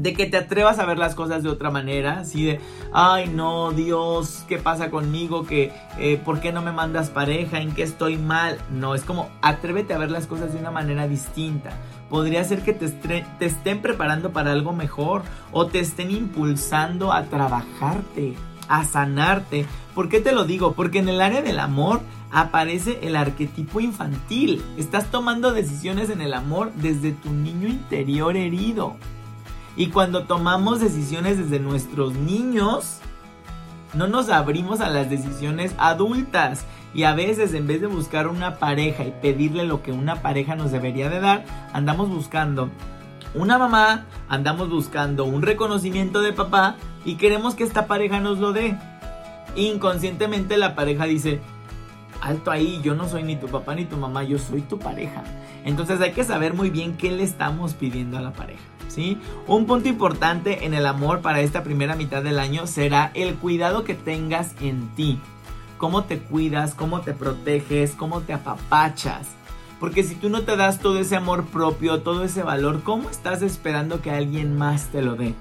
de 0.00 0.14
que 0.14 0.26
te 0.26 0.38
atrevas 0.38 0.78
a 0.78 0.86
ver 0.86 0.98
las 0.98 1.14
cosas 1.14 1.42
de 1.42 1.50
otra 1.50 1.70
manera, 1.70 2.20
así 2.20 2.44
de, 2.44 2.60
ay 2.92 3.28
no, 3.28 3.72
Dios, 3.72 4.44
¿qué 4.48 4.56
pasa 4.56 4.90
conmigo? 4.90 5.44
que 5.44 5.72
eh, 5.98 6.20
¿Por 6.24 6.40
qué 6.40 6.52
no 6.52 6.62
me 6.62 6.72
mandas 6.72 7.10
pareja? 7.10 7.60
¿En 7.60 7.72
qué 7.72 7.82
estoy 7.82 8.16
mal? 8.16 8.58
No, 8.70 8.94
es 8.94 9.02
como, 9.02 9.28
atrévete 9.42 9.92
a 9.92 9.98
ver 9.98 10.10
las 10.10 10.26
cosas 10.26 10.54
de 10.54 10.58
una 10.58 10.70
manera 10.70 11.06
distinta. 11.06 11.70
Podría 12.08 12.42
ser 12.44 12.62
que 12.62 12.72
te, 12.72 12.88
te 12.88 13.44
estén 13.44 13.82
preparando 13.82 14.32
para 14.32 14.52
algo 14.52 14.72
mejor 14.72 15.22
o 15.52 15.66
te 15.66 15.80
estén 15.80 16.10
impulsando 16.10 17.12
a 17.12 17.24
trabajarte, 17.24 18.34
a 18.68 18.84
sanarte. 18.84 19.66
¿Por 19.94 20.08
qué 20.08 20.20
te 20.20 20.32
lo 20.32 20.44
digo? 20.44 20.72
Porque 20.72 20.98
en 20.98 21.10
el 21.10 21.20
área 21.20 21.42
del 21.42 21.60
amor 21.60 22.00
aparece 22.32 23.00
el 23.02 23.16
arquetipo 23.16 23.80
infantil. 23.80 24.62
Estás 24.78 25.10
tomando 25.10 25.52
decisiones 25.52 26.08
en 26.08 26.22
el 26.22 26.32
amor 26.32 26.72
desde 26.74 27.12
tu 27.12 27.30
niño 27.30 27.68
interior 27.68 28.36
herido. 28.36 28.96
Y 29.76 29.88
cuando 29.88 30.24
tomamos 30.24 30.80
decisiones 30.80 31.38
desde 31.38 31.60
nuestros 31.60 32.14
niños, 32.14 32.98
no 33.94 34.06
nos 34.06 34.28
abrimos 34.28 34.80
a 34.80 34.90
las 34.90 35.08
decisiones 35.10 35.74
adultas. 35.78 36.64
Y 36.92 37.04
a 37.04 37.14
veces 37.14 37.54
en 37.54 37.66
vez 37.66 37.80
de 37.80 37.86
buscar 37.86 38.26
una 38.26 38.58
pareja 38.58 39.04
y 39.04 39.12
pedirle 39.12 39.64
lo 39.64 39.82
que 39.82 39.92
una 39.92 40.22
pareja 40.22 40.56
nos 40.56 40.72
debería 40.72 41.08
de 41.08 41.20
dar, 41.20 41.44
andamos 41.72 42.08
buscando 42.08 42.68
una 43.34 43.58
mamá, 43.58 44.06
andamos 44.28 44.70
buscando 44.70 45.24
un 45.24 45.42
reconocimiento 45.42 46.20
de 46.20 46.32
papá 46.32 46.76
y 47.04 47.14
queremos 47.14 47.54
que 47.54 47.62
esta 47.62 47.86
pareja 47.86 48.18
nos 48.18 48.38
lo 48.38 48.52
dé. 48.52 48.76
Inconscientemente 49.54 50.56
la 50.56 50.74
pareja 50.74 51.04
dice, 51.04 51.40
alto 52.20 52.50
ahí, 52.50 52.80
yo 52.82 52.94
no 52.94 53.08
soy 53.08 53.22
ni 53.22 53.36
tu 53.36 53.46
papá 53.46 53.74
ni 53.74 53.84
tu 53.84 53.96
mamá, 53.96 54.24
yo 54.24 54.38
soy 54.38 54.62
tu 54.62 54.78
pareja. 54.78 55.22
Entonces 55.64 56.00
hay 56.00 56.12
que 56.12 56.24
saber 56.24 56.54
muy 56.54 56.70
bien 56.70 56.96
qué 56.96 57.12
le 57.12 57.22
estamos 57.22 57.74
pidiendo 57.74 58.18
a 58.18 58.20
la 58.20 58.32
pareja. 58.32 58.62
Un 59.46 59.66
punto 59.66 59.88
importante 59.88 60.64
en 60.64 60.74
el 60.74 60.86
amor 60.86 61.20
para 61.20 61.40
esta 61.40 61.62
primera 61.62 61.94
mitad 61.94 62.22
del 62.22 62.38
año 62.38 62.66
será 62.66 63.10
el 63.14 63.34
cuidado 63.36 63.84
que 63.84 63.94
tengas 63.94 64.54
en 64.60 64.88
ti. 64.96 65.20
Cómo 65.78 66.04
te 66.04 66.18
cuidas, 66.18 66.74
cómo 66.74 67.00
te 67.00 67.12
proteges, 67.12 67.92
cómo 67.92 68.20
te 68.20 68.32
apapachas. 68.32 69.28
Porque 69.78 70.02
si 70.02 70.14
tú 70.14 70.28
no 70.28 70.42
te 70.42 70.56
das 70.56 70.80
todo 70.80 70.98
ese 70.98 71.16
amor 71.16 71.46
propio, 71.46 72.02
todo 72.02 72.24
ese 72.24 72.42
valor, 72.42 72.82
¿cómo 72.82 73.08
estás 73.08 73.42
esperando 73.42 74.02
que 74.02 74.10
alguien 74.10 74.58
más 74.58 74.88
te 74.88 75.02
lo 75.02 75.14
dé? 75.14 75.34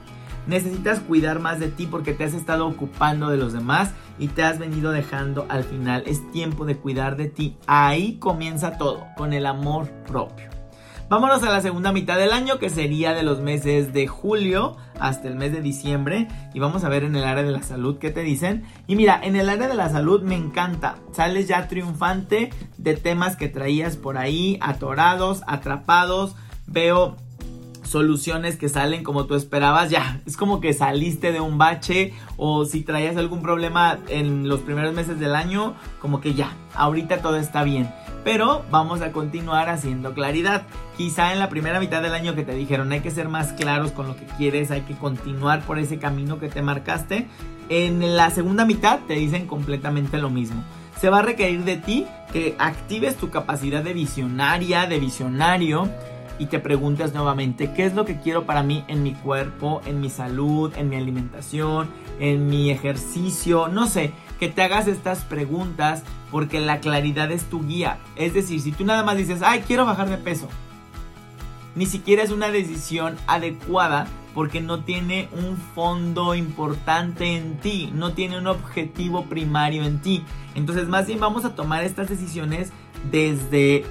Necesitas 0.48 1.00
cuidar 1.00 1.40
más 1.40 1.60
de 1.60 1.68
ti 1.68 1.88
porque 1.88 2.14
te 2.14 2.24
has 2.24 2.34
estado 2.34 2.68
ocupando 2.68 3.30
de 3.30 3.38
los 3.38 3.52
demás 3.52 3.92
y 4.18 4.28
te 4.30 4.44
has 4.44 4.58
venido 4.58 4.92
dejando 4.92 5.46
al 5.50 5.64
final. 5.64 6.04
Es 6.06 6.32
tiempo 6.32 6.66
de 6.66 6.78
cuidar 6.78 7.18
de 7.18 7.28
ti. 7.28 7.58
Ahí 7.68 8.18
comienza 8.20 8.78
todo, 8.78 9.08
con 9.18 9.34
el 9.34 9.46
amor 9.46 9.90
propio. 10.08 10.59
Vámonos 11.10 11.42
a 11.42 11.50
la 11.50 11.62
segunda 11.62 11.92
mitad 11.92 12.20
del 12.20 12.32
año, 12.32 12.60
que 12.60 12.70
sería 12.70 13.16
de 13.16 13.24
los 13.24 13.40
meses 13.40 13.94
de 13.94 14.06
julio 14.06 14.78
hasta 15.00 15.28
el 15.28 15.34
mes 15.34 15.52
de 15.52 15.60
diciembre. 15.60 16.28
Y 16.54 16.60
vamos 16.60 16.84
a 16.84 16.90
ver 16.90 17.04
en 17.04 17.16
el 17.16 17.24
área 17.24 17.42
de 17.42 17.52
la 17.52 17.64
salud 17.64 17.98
qué 17.98 18.12
te 18.12 18.22
dicen. 18.22 18.64
Y 18.86 18.96
mira, 18.96 19.20
en 19.24 19.36
el 19.36 19.50
área 19.50 19.68
de 19.68 19.74
la 19.74 19.90
salud 19.90 20.22
me 20.22 20.36
encanta. 20.36 20.98
Sales 21.12 21.48
ya 21.48 21.68
triunfante 21.68 22.52
de 22.78 22.96
temas 22.96 23.38
que 23.38 23.48
traías 23.48 23.98
por 23.98 24.20
ahí, 24.20 24.60
atorados, 24.62 25.42
atrapados. 25.48 26.36
Veo 26.68 27.18
soluciones 27.90 28.56
que 28.58 28.70
salen 28.70 29.04
como 29.04 29.26
tú 29.26 29.36
esperabas, 29.36 29.90
ya, 29.90 30.22
es 30.26 30.38
como 30.38 30.62
que 30.62 30.74
saliste 30.74 31.32
de 31.32 31.40
un 31.40 31.58
bache 31.58 32.14
o 32.38 32.66
si 32.66 32.82
traías 32.82 33.18
algún 33.18 33.42
problema 33.42 34.00
en 34.08 34.48
los 34.48 34.60
primeros 34.62 34.94
meses 34.94 35.20
del 35.20 35.36
año, 35.36 35.74
como 36.00 36.22
que 36.22 36.34
ya, 36.34 36.54
ahorita 36.76 37.22
todo 37.22 37.38
está 37.38 37.64
bien. 37.64 37.92
Pero 38.24 38.64
vamos 38.70 39.02
a 39.02 39.12
continuar 39.12 39.70
haciendo 39.70 40.14
claridad. 40.14 40.64
Quizá 40.98 41.32
en 41.34 41.40
la 41.40 41.50
primera 41.50 41.80
mitad 41.80 42.02
del 42.02 42.14
año 42.14 42.36
que 42.36 42.44
te 42.44 42.54
dijeron 42.54 42.92
hay 42.92 43.00
que 43.00 43.12
ser 43.12 43.30
más 43.30 43.54
claros 43.54 43.92
con 43.92 44.08
lo 44.08 44.16
que 44.16 44.26
quieres, 44.38 44.72
hay 44.72 44.82
que 44.82 44.96
continuar 44.96 45.62
por 45.62 45.80
ese 45.80 45.98
camino 45.98 46.40
que 46.40 46.50
te 46.50 46.62
marcaste. 46.62 47.28
En 47.70 48.18
la 48.18 48.30
segunda 48.30 48.66
mitad 48.66 49.00
te 49.08 49.14
dicen 49.14 49.48
completamente 49.48 50.18
lo 50.18 50.30
mismo. 50.30 50.64
Se 51.00 51.10
va 51.10 51.20
a 51.20 51.22
requerir 51.22 51.64
de 51.64 51.78
ti 51.78 52.06
que 52.34 52.56
actives 52.60 53.16
tu 53.16 53.30
capacidad 53.30 53.82
de 53.82 53.94
visionaria, 53.94 54.86
de 54.86 55.00
visionario, 55.00 55.90
y 56.40 56.48
te 56.48 56.60
preguntas 56.60 57.14
nuevamente 57.14 57.74
qué 57.74 57.86
es 57.86 57.94
lo 57.94 58.06
que 58.06 58.20
quiero 58.20 58.46
para 58.46 58.64
mí 58.64 58.84
en 58.88 59.04
mi 59.04 59.14
cuerpo, 59.14 59.82
en 59.86 60.00
mi 60.00 60.10
salud, 60.10 60.74
en 60.76 60.90
mi 60.90 60.96
alimentación, 60.96 61.90
en 62.20 62.48
mi 62.48 62.72
ejercicio, 62.72 63.68
no 63.68 63.86
sé, 63.88 64.14
que 64.40 64.48
te 64.48 64.64
hagas 64.64 64.88
estas 64.88 65.20
preguntas 65.26 66.04
porque 66.32 66.62
la 66.62 66.80
claridad 66.80 67.30
es 67.32 67.44
tu 67.50 67.66
guía. 67.66 68.00
Es 68.16 68.34
decir, 68.34 68.62
si 68.62 68.72
tú 68.72 68.86
nada 68.86 69.04
más 69.04 69.18
dices, 69.18 69.42
ay, 69.44 69.64
quiero 69.68 69.86
bajar 69.86 70.10
de 70.10 70.18
peso, 70.18 70.48
ni 71.76 71.86
siquiera 71.86 72.24
es 72.24 72.32
una 72.32 72.50
decisión 72.50 73.18
adecuada 73.28 74.08
porque 74.34 74.62
no 74.62 74.84
tiene 74.84 75.28
un 75.34 75.58
fondo 75.58 76.36
importante 76.36 77.36
en 77.36 77.58
ti, 77.58 77.92
no 77.94 78.14
tiene 78.14 78.38
un 78.38 78.48
objetivo 78.48 79.26
primario 79.26 79.84
en 79.84 80.02
ti. 80.02 80.24
Entonces 80.56 80.88
más 80.88 81.08
bien 81.08 81.20
vamos 81.20 81.44
a 81.44 81.56
tomar 81.56 81.84
estas 81.84 82.08
decisiones 82.08 82.72
desde 83.12 83.84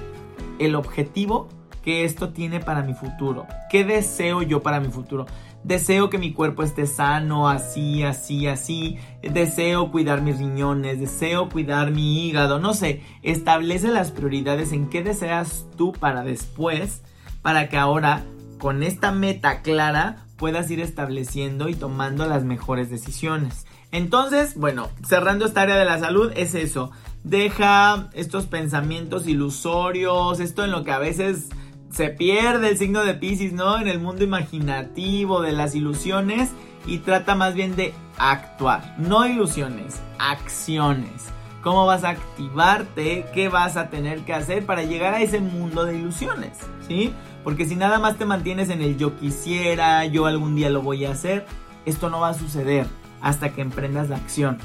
el 0.57 0.75
objetivo 0.75 1.49
que 1.83 2.03
esto 2.03 2.29
tiene 2.29 2.59
para 2.59 2.81
mi 2.81 2.93
futuro. 2.93 3.47
¿Qué 3.69 3.83
deseo 3.83 4.41
yo 4.41 4.61
para 4.61 4.79
mi 4.79 4.89
futuro? 4.89 5.25
deseo 5.63 6.09
que 6.09 6.17
mi 6.17 6.33
cuerpo 6.33 6.63
esté 6.63 6.85
sano, 6.87 7.49
así, 7.49 8.03
así, 8.03 8.47
así, 8.47 8.97
deseo 9.21 9.91
cuidar 9.91 10.21
mis 10.21 10.37
riñones, 10.37 10.99
deseo 10.99 11.49
cuidar 11.49 11.91
mi 11.91 12.27
hígado, 12.27 12.59
no 12.59 12.73
sé, 12.73 13.03
establece 13.23 13.89
las 13.89 14.11
prioridades 14.11 14.71
en 14.71 14.89
qué 14.89 15.03
deseas 15.03 15.65
tú 15.77 15.91
para 15.91 16.23
después, 16.23 17.01
para 17.41 17.69
que 17.69 17.77
ahora 17.77 18.23
con 18.57 18.83
esta 18.83 19.11
meta 19.11 19.61
clara 19.61 20.25
puedas 20.37 20.69
ir 20.71 20.79
estableciendo 20.79 21.69
y 21.69 21.75
tomando 21.75 22.25
las 22.25 22.43
mejores 22.43 22.89
decisiones. 22.89 23.65
Entonces, 23.91 24.55
bueno, 24.55 24.87
cerrando 25.05 25.45
esta 25.45 25.61
área 25.61 25.77
de 25.77 25.85
la 25.85 25.99
salud 25.99 26.31
es 26.35 26.53
eso. 26.53 26.91
Deja 27.23 28.09
estos 28.13 28.45
pensamientos 28.45 29.27
ilusorios, 29.27 30.39
esto 30.39 30.63
en 30.63 30.71
lo 30.71 30.83
que 30.83 30.91
a 30.91 30.99
veces 30.99 31.49
se 31.91 32.09
pierde 32.09 32.69
el 32.69 32.77
signo 32.77 33.03
de 33.03 33.15
Pisces, 33.15 33.53
¿no? 33.53 33.79
En 33.79 33.87
el 33.87 33.99
mundo 33.99 34.23
imaginativo 34.23 35.41
de 35.41 35.51
las 35.51 35.75
ilusiones 35.75 36.51
y 36.85 36.99
trata 36.99 37.35
más 37.35 37.53
bien 37.53 37.75
de 37.75 37.93
actuar, 38.17 38.95
no 38.97 39.25
ilusiones, 39.25 40.01
acciones. 40.17 41.29
¿Cómo 41.61 41.85
vas 41.85 42.05
a 42.05 42.09
activarte? 42.09 43.25
¿Qué 43.33 43.49
vas 43.49 43.75
a 43.75 43.89
tener 43.89 44.21
que 44.21 44.33
hacer 44.33 44.65
para 44.65 44.83
llegar 44.83 45.13
a 45.13 45.21
ese 45.21 45.41
mundo 45.41 45.83
de 45.83 45.97
ilusiones? 45.97 46.57
¿Sí? 46.87 47.13
Porque 47.43 47.65
si 47.65 47.75
nada 47.75 47.99
más 47.99 48.17
te 48.17 48.25
mantienes 48.25 48.69
en 48.69 48.81
el 48.81 48.97
yo 48.97 49.17
quisiera, 49.17 50.05
yo 50.05 50.25
algún 50.25 50.55
día 50.55 50.69
lo 50.69 50.81
voy 50.81 51.05
a 51.05 51.11
hacer, 51.11 51.45
esto 51.85 52.09
no 52.09 52.21
va 52.21 52.29
a 52.29 52.33
suceder 52.33 52.87
hasta 53.21 53.49
que 53.49 53.61
emprendas 53.61 54.09
la 54.09 54.15
acción. 54.15 54.57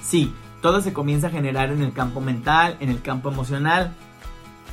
Sí, 0.00 0.32
todo 0.62 0.80
se 0.80 0.92
comienza 0.92 1.26
a 1.26 1.30
generar 1.30 1.70
en 1.70 1.82
el 1.82 1.92
campo 1.92 2.20
mental, 2.20 2.76
en 2.80 2.88
el 2.88 3.02
campo 3.02 3.30
emocional, 3.30 3.92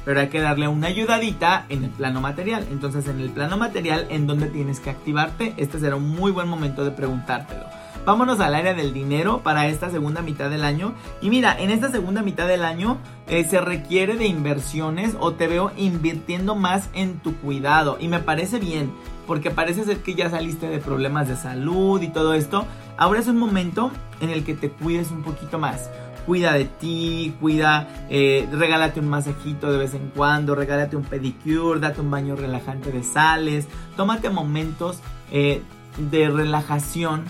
pero 0.05 0.19
hay 0.19 0.29
que 0.29 0.39
darle 0.39 0.67
una 0.67 0.87
ayudadita 0.87 1.65
en 1.69 1.83
el 1.83 1.89
plano 1.89 2.21
material. 2.21 2.65
Entonces, 2.71 3.07
en 3.07 3.19
el 3.19 3.29
plano 3.29 3.57
material, 3.57 4.07
¿en 4.09 4.27
dónde 4.27 4.47
tienes 4.47 4.79
que 4.79 4.89
activarte? 4.89 5.53
Este 5.57 5.79
será 5.79 5.95
un 5.95 6.09
muy 6.09 6.31
buen 6.31 6.47
momento 6.47 6.83
de 6.83 6.91
preguntártelo. 6.91 7.65
Vámonos 8.05 8.39
al 8.39 8.55
área 8.55 8.73
del 8.73 8.93
dinero 8.93 9.41
para 9.43 9.67
esta 9.67 9.89
segunda 9.89 10.21
mitad 10.21 10.49
del 10.49 10.63
año. 10.63 10.93
Y 11.21 11.29
mira, 11.29 11.55
en 11.59 11.69
esta 11.69 11.91
segunda 11.91 12.21
mitad 12.21 12.47
del 12.47 12.63
año 12.63 12.97
eh, 13.27 13.43
se 13.43 13.61
requiere 13.61 14.15
de 14.15 14.25
inversiones 14.25 15.15
o 15.19 15.33
te 15.33 15.47
veo 15.47 15.71
invirtiendo 15.77 16.55
más 16.55 16.89
en 16.93 17.19
tu 17.19 17.35
cuidado. 17.35 17.97
Y 17.99 18.07
me 18.07 18.19
parece 18.19 18.57
bien, 18.57 18.91
porque 19.27 19.51
parece 19.51 19.83
ser 19.83 20.01
que 20.01 20.15
ya 20.15 20.29
saliste 20.29 20.69
de 20.69 20.79
problemas 20.79 21.27
de 21.27 21.35
salud 21.35 22.01
y 22.01 22.07
todo 22.07 22.33
esto. 22.33 22.65
Ahora 22.97 23.19
es 23.19 23.27
un 23.27 23.37
momento 23.37 23.91
en 24.21 24.29
el 24.29 24.43
que 24.43 24.55
te 24.55 24.69
cuides 24.69 25.11
un 25.11 25.21
poquito 25.21 25.59
más 25.59 25.89
cuida 26.29 26.53
de 26.53 26.65
ti, 26.65 27.33
cuida, 27.41 28.05
eh, 28.07 28.47
regálate 28.51 28.99
un 28.99 29.09
masajito 29.09 29.71
de 29.71 29.79
vez 29.79 29.95
en 29.95 30.11
cuando, 30.15 30.53
regálate 30.53 30.95
un 30.95 31.01
pedicure, 31.01 31.79
date 31.79 32.01
un 32.01 32.11
baño 32.11 32.35
relajante 32.35 32.91
de 32.91 33.01
sales, 33.01 33.67
tómate 33.97 34.29
momentos 34.29 34.99
eh, 35.31 35.63
de 35.97 36.29
relajación 36.29 37.23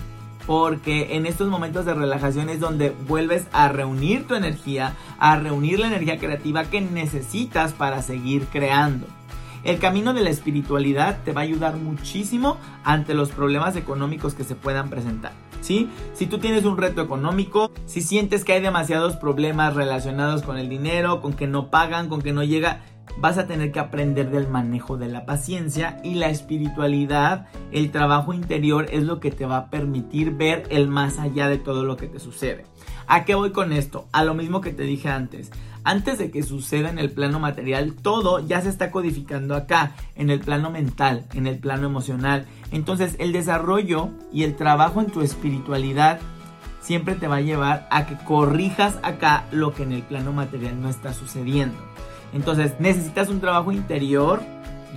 porque 0.46 1.16
en 1.16 1.26
estos 1.26 1.48
momentos 1.48 1.86
de 1.86 1.94
relajación 1.94 2.50
es 2.50 2.60
donde 2.60 2.94
vuelves 3.08 3.48
a 3.54 3.70
reunir 3.70 4.28
tu 4.28 4.36
energía, 4.36 4.98
a 5.18 5.38
reunir 5.38 5.80
la 5.80 5.88
energía 5.88 6.18
creativa 6.18 6.66
que 6.66 6.82
necesitas 6.82 7.72
para 7.72 8.02
seguir 8.02 8.48
creando. 8.52 9.08
El 9.64 9.80
camino 9.80 10.14
de 10.14 10.24
la 10.24 10.30
espiritualidad 10.30 11.20
te 11.24 11.32
va 11.32 11.40
a 11.40 11.46
ayudar 11.46 11.78
muchísimo 11.78 12.58
ante 12.84 13.14
los 13.14 13.30
problemas 13.30 13.78
económicos 13.78 14.34
que 14.34 14.44
se 14.44 14.56
puedan 14.56 14.90
presentar. 14.90 15.32
Si 15.62 16.26
tú 16.30 16.40
tienes 16.40 16.66
un 16.66 16.78
reto 16.78 17.02
económico, 17.02 17.72
si 17.86 18.02
sientes 18.02 18.44
que 18.44 18.54
hay 18.54 18.62
demasiados 18.62 19.16
problemas 19.16 19.76
relacionados 19.76 20.42
con 20.44 20.58
el 20.58 20.70
dinero, 20.70 21.22
con 21.22 21.34
que 21.34 21.48
no 21.48 21.70
pagan, 21.70 22.10
con 22.10 22.22
que 22.22 22.34
no 22.34 22.44
llega, 22.44 22.82
vas 23.18 23.38
a 23.38 23.48
tener 23.48 23.72
que 23.72 23.80
aprender 23.80 24.32
del 24.32 24.48
manejo 24.48 24.98
de 24.98 25.08
la 25.08 25.26
paciencia 25.26 26.00
y 26.04 26.16
la 26.16 26.30
espiritualidad, 26.30 27.48
el 27.72 27.92
trabajo 27.92 28.34
interior 28.34 28.88
es 28.92 29.04
lo 29.04 29.20
que 29.20 29.32
te 29.32 29.46
va 29.46 29.58
a 29.58 29.70
permitir 29.70 30.32
ver 30.32 30.64
el 30.70 30.88
más 30.88 31.20
allá 31.20 31.50
de 31.50 31.58
todo 31.58 31.84
lo 31.84 31.98
que 31.98 32.08
te 32.08 32.20
sucede. 32.20 32.66
¿A 33.08 33.26
qué 33.26 33.36
voy 33.36 33.52
con 33.52 33.74
esto? 33.74 34.08
A 34.12 34.24
lo 34.24 34.34
mismo 34.36 34.62
que 34.62 34.72
te 34.72 34.84
dije 34.84 35.10
antes. 35.10 35.52
Antes 35.84 36.18
de 36.18 36.30
que 36.32 36.44
suceda 36.44 36.90
en 36.90 37.00
el 37.00 37.12
plano 37.12 37.40
material, 37.40 37.94
todo 37.94 38.46
ya 38.46 38.62
se 38.62 38.70
está 38.70 38.92
codificando 38.92 39.56
acá, 39.56 39.94
en 40.16 40.30
el 40.30 40.40
plano 40.40 40.70
mental, 40.70 41.26
en 41.34 41.48
el 41.48 41.58
plano 41.58 41.88
emocional. 41.88 42.46
Entonces 42.72 43.16
el 43.20 43.32
desarrollo 43.32 44.10
y 44.34 44.44
el 44.44 44.56
trabajo 44.56 45.02
en 45.02 45.08
tu 45.08 45.22
espiritualidad 45.22 46.20
siempre 46.82 47.16
te 47.16 47.28
va 47.28 47.38
a 47.38 47.42
llevar 47.42 47.88
a 47.92 48.06
que 48.06 48.18
corrijas 48.26 48.98
acá 49.04 49.46
lo 49.52 49.74
que 49.74 49.84
en 49.84 49.92
el 49.92 50.02
plano 50.04 50.34
material 50.34 50.82
no 50.82 50.90
está 50.90 51.14
sucediendo. 51.14 51.78
Entonces 52.34 52.74
necesitas 52.80 53.30
un 53.30 53.40
trabajo 53.40 53.72
interior 53.72 54.42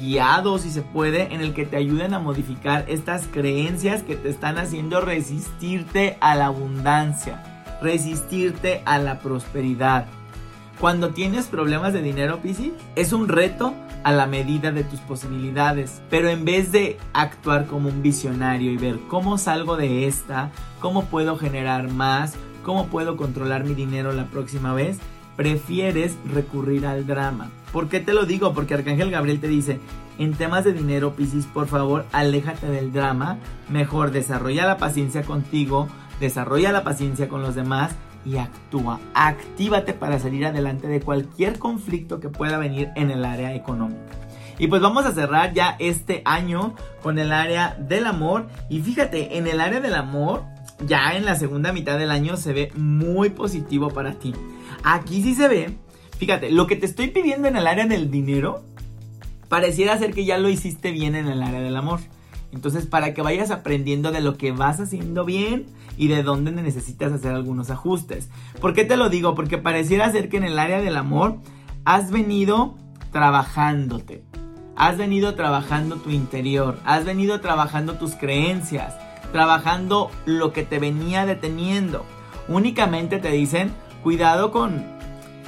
guiado 0.00 0.58
si 0.58 0.70
se 0.70 0.82
puede 0.82 1.34
en 1.34 1.40
el 1.40 1.54
que 1.54 1.66
te 1.66 1.76
ayuden 1.76 2.14
a 2.14 2.18
modificar 2.18 2.84
estas 2.88 3.26
creencias 3.26 4.02
que 4.02 4.16
te 4.16 4.28
están 4.30 4.58
haciendo 4.58 5.00
resistirte 5.00 6.16
a 6.20 6.34
la 6.34 6.46
abundancia, 6.46 7.42
resistirte 7.80 8.82
a 8.84 8.98
la 8.98 9.18
prosperidad. 9.20 10.06
Cuando 10.82 11.10
tienes 11.10 11.46
problemas 11.46 11.92
de 11.92 12.02
dinero, 12.02 12.40
Piscis, 12.40 12.72
es 12.96 13.12
un 13.12 13.28
reto 13.28 13.72
a 14.02 14.10
la 14.10 14.26
medida 14.26 14.72
de 14.72 14.82
tus 14.82 14.98
posibilidades. 14.98 16.02
Pero 16.10 16.28
en 16.28 16.44
vez 16.44 16.72
de 16.72 16.98
actuar 17.12 17.68
como 17.68 17.88
un 17.88 18.02
visionario 18.02 18.72
y 18.72 18.76
ver 18.78 18.98
cómo 19.06 19.38
salgo 19.38 19.76
de 19.76 20.08
esta, 20.08 20.50
cómo 20.80 21.04
puedo 21.04 21.36
generar 21.36 21.88
más, 21.92 22.34
cómo 22.64 22.88
puedo 22.88 23.16
controlar 23.16 23.62
mi 23.62 23.74
dinero 23.74 24.12
la 24.12 24.26
próxima 24.26 24.74
vez, 24.74 24.98
prefieres 25.36 26.16
recurrir 26.28 26.84
al 26.84 27.06
drama. 27.06 27.52
¿Por 27.72 27.88
qué 27.88 28.00
te 28.00 28.12
lo 28.12 28.26
digo? 28.26 28.52
Porque 28.52 28.74
Arcángel 28.74 29.12
Gabriel 29.12 29.38
te 29.38 29.46
dice, 29.46 29.78
en 30.18 30.34
temas 30.34 30.64
de 30.64 30.72
dinero, 30.72 31.14
Piscis, 31.14 31.46
por 31.46 31.68
favor, 31.68 32.06
aléjate 32.10 32.66
del 32.66 32.92
drama, 32.92 33.38
mejor 33.68 34.10
desarrolla 34.10 34.66
la 34.66 34.78
paciencia 34.78 35.22
contigo, 35.22 35.86
desarrolla 36.18 36.72
la 36.72 36.82
paciencia 36.82 37.28
con 37.28 37.40
los 37.40 37.54
demás 37.54 37.94
y 38.24 38.37
actúa. 38.37 39.00
Actívate 39.14 39.92
para 39.94 40.18
salir 40.18 40.46
adelante 40.46 40.88
de 40.88 41.00
cualquier 41.00 41.58
conflicto 41.58 42.20
que 42.20 42.28
pueda 42.28 42.58
venir 42.58 42.90
en 42.96 43.11
el 43.11 43.24
área 43.24 43.54
económica. 43.54 44.12
Y 44.58 44.68
pues 44.68 44.80
vamos 44.80 45.06
a 45.06 45.12
cerrar 45.12 45.54
ya 45.54 45.76
este 45.78 46.22
año 46.24 46.74
con 47.02 47.18
el 47.18 47.32
área 47.32 47.76
del 47.80 48.06
amor. 48.06 48.46
Y 48.68 48.80
fíjate, 48.80 49.37
en 49.38 49.46
el 49.46 49.61
área 49.61 49.80
del 49.80 49.94
amor, 49.94 50.44
ya 50.87 51.16
en 51.16 51.24
la 51.24 51.37
segunda 51.37 51.72
mitad 51.72 51.98
del 51.98 52.11
año 52.11 52.37
se 52.37 52.52
ve 52.52 52.70
muy 52.76 53.30
positivo 53.30 53.88
para 53.88 54.12
ti. 54.12 54.32
Aquí 54.85 55.22
sí 55.22 55.35
se 55.35 55.48
ve, 55.48 55.78
fíjate, 56.18 56.50
lo 56.50 56.66
que 56.66 56.76
te 56.76 56.87
estoy 56.87 57.08
pidiendo 57.08 57.48
en 57.48 57.56
el 57.56 57.66
área 57.66 57.87
del 57.87 58.11
dinero, 58.11 58.64
pareciera 59.48 59.98
ser 59.98 60.12
que 60.12 60.24
ya 60.24 60.38
lo 60.38 60.48
hiciste 60.48 60.90
bien 60.90 61.14
en 61.14 61.28
el 61.28 61.42
área 61.42 61.61
del 61.61 61.76
amor. 61.76 62.00
Entonces, 62.52 62.86
para 62.86 63.14
que 63.14 63.22
vayas 63.22 63.50
aprendiendo 63.50 64.12
de 64.12 64.20
lo 64.20 64.36
que 64.36 64.52
vas 64.52 64.78
haciendo 64.78 65.24
bien 65.24 65.66
y 65.96 66.08
de 66.08 66.22
dónde 66.22 66.52
necesitas 66.52 67.12
hacer 67.12 67.34
algunos 67.34 67.70
ajustes. 67.70 68.28
¿Por 68.60 68.74
qué 68.74 68.84
te 68.84 68.96
lo 68.96 69.08
digo? 69.08 69.34
Porque 69.34 69.58
pareciera 69.58 70.12
ser 70.12 70.28
que 70.28 70.36
en 70.36 70.44
el 70.44 70.58
área 70.58 70.80
del 70.80 70.96
amor 70.96 71.38
has 71.84 72.10
venido 72.10 72.76
trabajándote. 73.10 74.22
Has 74.76 74.96
venido 74.96 75.34
trabajando 75.34 75.96
tu 75.96 76.10
interior, 76.10 76.78
has 76.84 77.04
venido 77.04 77.40
trabajando 77.40 77.94
tus 77.94 78.12
creencias, 78.12 78.94
trabajando 79.30 80.10
lo 80.24 80.52
que 80.52 80.62
te 80.62 80.78
venía 80.78 81.26
deteniendo. 81.26 82.04
Únicamente 82.48 83.18
te 83.18 83.30
dicen, 83.30 83.70
cuidado 84.02 84.50
con 84.50 84.84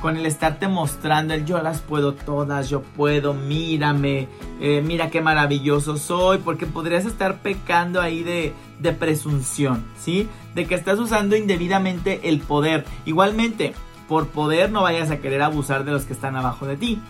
con 0.04 0.18
el 0.18 0.26
estarte 0.26 0.68
mostrando 0.68 1.32
el 1.32 1.46
yo 1.46 1.62
las 1.62 1.80
puedo 1.80 2.12
todas, 2.12 2.68
yo 2.68 2.82
puedo, 2.82 3.32
mírame, 3.32 4.28
eh, 4.60 4.82
mira 4.84 5.08
qué 5.08 5.22
maravilloso 5.22 5.96
soy, 5.96 6.36
porque 6.44 6.66
podrías 6.66 7.06
estar 7.06 7.38
pecando 7.38 8.02
ahí 8.02 8.22
de, 8.22 8.52
de 8.80 8.92
presunción, 8.92 9.82
¿sí? 9.98 10.28
De 10.54 10.66
que 10.66 10.74
estás 10.74 10.98
usando 10.98 11.36
indebidamente 11.36 12.28
el 12.28 12.40
poder. 12.40 12.84
Igualmente, 13.06 13.72
por 14.06 14.28
poder 14.28 14.70
no 14.70 14.82
vayas 14.82 15.10
a 15.10 15.20
querer 15.20 15.40
abusar 15.40 15.86
de 15.86 15.92
los 15.92 16.04
que 16.04 16.12
están 16.12 16.36
abajo 16.36 16.66
de 16.66 16.76
ti. 16.76 17.00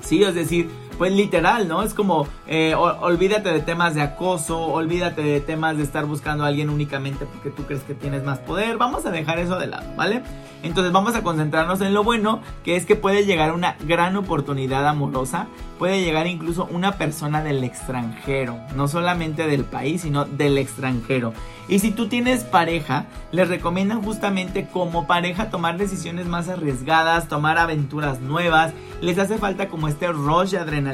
Sí, 0.00 0.22
es 0.22 0.34
decir, 0.34 0.70
pues 1.02 1.14
literal, 1.14 1.66
¿no? 1.66 1.82
Es 1.82 1.94
como, 1.94 2.28
eh, 2.46 2.76
olvídate 2.76 3.52
de 3.52 3.58
temas 3.58 3.96
de 3.96 4.02
acoso, 4.02 4.60
olvídate 4.66 5.20
de 5.20 5.40
temas 5.40 5.76
de 5.76 5.82
estar 5.82 6.04
buscando 6.04 6.44
a 6.44 6.46
alguien 6.46 6.70
únicamente 6.70 7.26
porque 7.26 7.50
tú 7.50 7.64
crees 7.64 7.82
que 7.82 7.92
tienes 7.92 8.22
más 8.22 8.38
poder. 8.38 8.76
Vamos 8.76 9.04
a 9.04 9.10
dejar 9.10 9.40
eso 9.40 9.58
de 9.58 9.66
lado, 9.66 9.84
¿vale? 9.96 10.22
Entonces 10.62 10.92
vamos 10.92 11.16
a 11.16 11.24
concentrarnos 11.24 11.80
en 11.80 11.92
lo 11.92 12.04
bueno, 12.04 12.40
que 12.62 12.76
es 12.76 12.86
que 12.86 12.94
puede 12.94 13.24
llegar 13.24 13.52
una 13.52 13.74
gran 13.84 14.14
oportunidad 14.14 14.86
amorosa, 14.86 15.48
puede 15.76 16.04
llegar 16.04 16.28
incluso 16.28 16.68
una 16.70 16.92
persona 16.92 17.42
del 17.42 17.64
extranjero, 17.64 18.60
no 18.76 18.86
solamente 18.86 19.48
del 19.48 19.64
país, 19.64 20.02
sino 20.02 20.24
del 20.24 20.56
extranjero. 20.56 21.32
Y 21.68 21.80
si 21.80 21.90
tú 21.90 22.06
tienes 22.08 22.44
pareja, 22.44 23.06
les 23.32 23.48
recomiendan 23.48 24.02
justamente 24.02 24.68
como 24.68 25.08
pareja 25.08 25.50
tomar 25.50 25.78
decisiones 25.78 26.26
más 26.26 26.48
arriesgadas, 26.48 27.26
tomar 27.26 27.58
aventuras 27.58 28.20
nuevas, 28.20 28.72
les 29.00 29.18
hace 29.18 29.38
falta 29.38 29.68
como 29.68 29.88
este 29.88 30.08
rush 30.12 30.50
de 30.50 30.58
adrenalina 30.58 30.91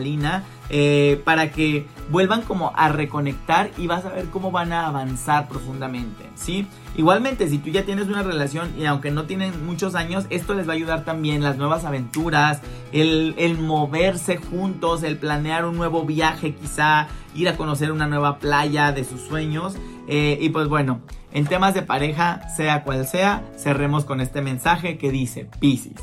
eh, 0.70 1.20
para 1.24 1.50
que 1.50 1.86
vuelvan 2.10 2.42
como 2.42 2.72
a 2.74 2.88
reconectar 2.88 3.70
y 3.78 3.86
vas 3.86 4.04
a 4.04 4.10
ver 4.10 4.26
cómo 4.26 4.50
van 4.50 4.72
a 4.72 4.86
avanzar 4.86 5.48
profundamente, 5.48 6.24
¿sí? 6.34 6.66
Igualmente, 6.96 7.48
si 7.48 7.58
tú 7.58 7.70
ya 7.70 7.84
tienes 7.84 8.08
una 8.08 8.22
relación 8.22 8.72
y 8.78 8.84
aunque 8.86 9.10
no 9.10 9.24
tienen 9.24 9.64
muchos 9.64 9.94
años, 9.94 10.26
esto 10.30 10.54
les 10.54 10.68
va 10.68 10.72
a 10.72 10.76
ayudar 10.76 11.04
también 11.04 11.42
las 11.42 11.56
nuevas 11.56 11.84
aventuras, 11.84 12.60
el, 12.92 13.34
el 13.38 13.58
moverse 13.58 14.36
juntos, 14.36 15.02
el 15.02 15.16
planear 15.16 15.64
un 15.64 15.76
nuevo 15.76 16.04
viaje 16.04 16.54
quizá, 16.54 17.08
ir 17.34 17.48
a 17.48 17.56
conocer 17.56 17.92
una 17.92 18.06
nueva 18.06 18.38
playa 18.38 18.92
de 18.92 19.04
sus 19.04 19.20
sueños. 19.20 19.76
Eh, 20.08 20.38
y 20.40 20.48
pues 20.48 20.68
bueno, 20.68 21.00
en 21.32 21.46
temas 21.46 21.74
de 21.74 21.82
pareja, 21.82 22.48
sea 22.56 22.82
cual 22.82 23.06
sea, 23.06 23.44
cerremos 23.56 24.04
con 24.04 24.20
este 24.20 24.40
mensaje 24.40 24.98
que 24.98 25.10
dice, 25.10 25.48
Piscis. 25.60 26.00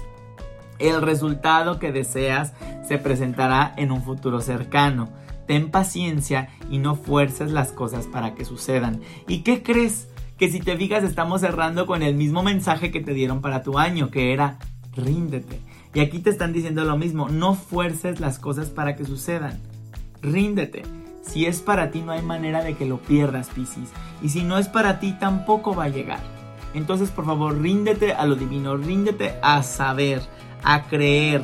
El 0.79 1.01
resultado 1.01 1.79
que 1.79 1.91
deseas 1.91 2.53
se 2.87 2.97
presentará 2.97 3.73
en 3.77 3.91
un 3.91 4.03
futuro 4.03 4.41
cercano. 4.41 5.09
Ten 5.47 5.71
paciencia 5.71 6.49
y 6.69 6.79
no 6.79 6.95
fuerces 6.95 7.51
las 7.51 7.71
cosas 7.71 8.07
para 8.07 8.33
que 8.35 8.45
sucedan. 8.45 9.01
¿Y 9.27 9.39
qué 9.39 9.63
crees? 9.63 10.07
Que 10.37 10.49
si 10.49 10.59
te 10.59 10.75
fijas 10.75 11.03
estamos 11.03 11.41
cerrando 11.41 11.85
con 11.85 12.03
el 12.03 12.15
mismo 12.15 12.43
mensaje 12.43 12.91
que 12.91 12.99
te 12.99 13.13
dieron 13.13 13.41
para 13.41 13.63
tu 13.63 13.77
año, 13.77 14.09
que 14.09 14.33
era 14.33 14.57
ríndete. 14.95 15.61
Y 15.93 15.99
aquí 15.99 16.19
te 16.19 16.29
están 16.29 16.53
diciendo 16.53 16.83
lo 16.83 16.97
mismo, 16.97 17.29
no 17.29 17.53
fuerces 17.53 18.19
las 18.19 18.39
cosas 18.39 18.69
para 18.69 18.95
que 18.95 19.05
sucedan. 19.05 19.59
Ríndete. 20.21 20.83
Si 21.21 21.45
es 21.45 21.61
para 21.61 21.89
ti 21.89 22.01
no 22.01 22.11
hay 22.11 22.21
manera 22.21 22.63
de 22.63 22.75
que 22.75 22.85
lo 22.85 22.97
pierdas, 22.97 23.49
Piscis. 23.49 23.89
Y 24.21 24.29
si 24.29 24.43
no 24.43 24.57
es 24.57 24.67
para 24.67 24.99
ti 24.99 25.15
tampoco 25.19 25.73
va 25.73 25.85
a 25.85 25.89
llegar. 25.89 26.19
Entonces, 26.73 27.09
por 27.09 27.25
favor, 27.25 27.57
ríndete 27.59 28.13
a 28.13 28.25
lo 28.25 28.35
divino, 28.35 28.75
ríndete 28.75 29.35
a 29.41 29.63
saber, 29.63 30.21
a 30.65 30.83
creer 30.83 31.43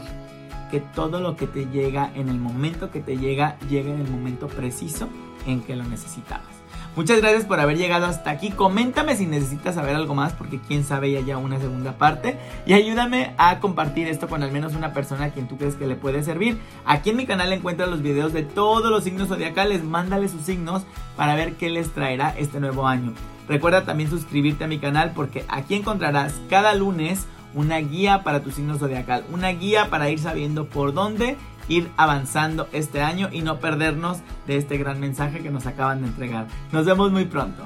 que 0.72 0.80
todo 0.80 1.20
lo 1.20 1.36
que 1.36 1.48
te 1.48 1.68
llega 1.68 2.12
en 2.16 2.30
el 2.30 2.40
momento 2.40 2.92
que 2.92 3.02
te 3.02 3.18
llega, 3.18 3.58
llega 3.70 3.92
en 3.92 4.02
el 4.02 4.10
momento 4.10 4.48
preciso 4.48 5.08
en 5.46 5.62
que 5.62 5.76
lo 5.76 5.84
necesitabas. 5.84 6.62
Muchas 6.94 7.22
gracias 7.22 7.46
por 7.46 7.60
haber 7.62 7.78
llegado 7.78 8.06
hasta 8.06 8.32
aquí. 8.32 8.52
Coméntame 8.52 9.16
si 9.16 9.26
necesitas 9.26 9.76
saber 9.76 9.96
algo 9.96 10.14
más, 10.14 10.34
porque 10.34 10.60
quién 10.60 10.84
sabe 10.84 11.12
ya 11.12 11.20
haya 11.20 11.38
una 11.38 11.58
segunda 11.58 11.94
parte. 11.94 12.38
Y 12.66 12.74
ayúdame 12.74 13.34
a 13.38 13.62
compartir 13.62 14.08
esto 14.08 14.28
con 14.28 14.44
al 14.44 14.52
menos 14.52 14.76
una 14.76 14.92
persona 14.92 15.26
a 15.26 15.30
quien 15.30 15.48
tú 15.48 15.58
crees 15.58 15.76
que 15.76 15.88
le 15.88 15.96
puede 15.96 16.22
servir. 16.22 16.60
Aquí 16.86 17.12
en 17.12 17.18
mi 17.18 17.26
canal 17.26 17.54
encuentras 17.54 17.88
los 17.88 18.02
videos 18.02 18.34
de 18.34 18.44
todos 18.44 18.92
los 18.92 19.06
signos 19.06 19.30
zodiacales. 19.30 19.86
Mándale 19.86 20.28
sus 20.28 20.42
signos 20.42 20.84
para 21.16 21.36
ver 21.36 21.54
qué 21.54 21.70
les 21.70 21.94
traerá 21.94 22.36
este 22.38 22.60
nuevo 22.60 22.86
año. 22.86 23.14
Recuerda 23.48 23.86
también 23.86 24.10
suscribirte 24.10 24.66
a 24.66 24.68
mi 24.68 24.80
canal 24.80 25.14
porque 25.16 25.46
aquí 25.48 25.76
encontrarás 25.76 26.42
cada 26.50 26.74
lunes 26.74 27.26
una 27.54 27.78
guía 27.78 28.24
para 28.24 28.42
tu 28.42 28.52
signo 28.52 28.78
zodiacal, 28.78 29.26
una 29.32 29.50
guía 29.50 29.90
para 29.90 30.10
ir 30.10 30.20
sabiendo 30.20 30.68
por 30.68 30.94
dónde 30.94 31.38
ir 31.68 31.90
avanzando 31.98 32.68
este 32.72 33.02
año 33.02 33.30
y 33.32 33.42
no 33.42 33.60
perdernos 33.60 34.20
de 34.48 34.58
este 34.58 34.78
gran 34.78 35.00
mensaje 35.00 35.42
que 35.42 35.52
nos 35.52 35.66
acaban 35.66 36.02
de 36.02 36.08
entregar. 36.08 36.48
Nos 36.72 36.86
vemos 36.86 37.12
muy 37.12 37.26
pronto. 37.26 37.64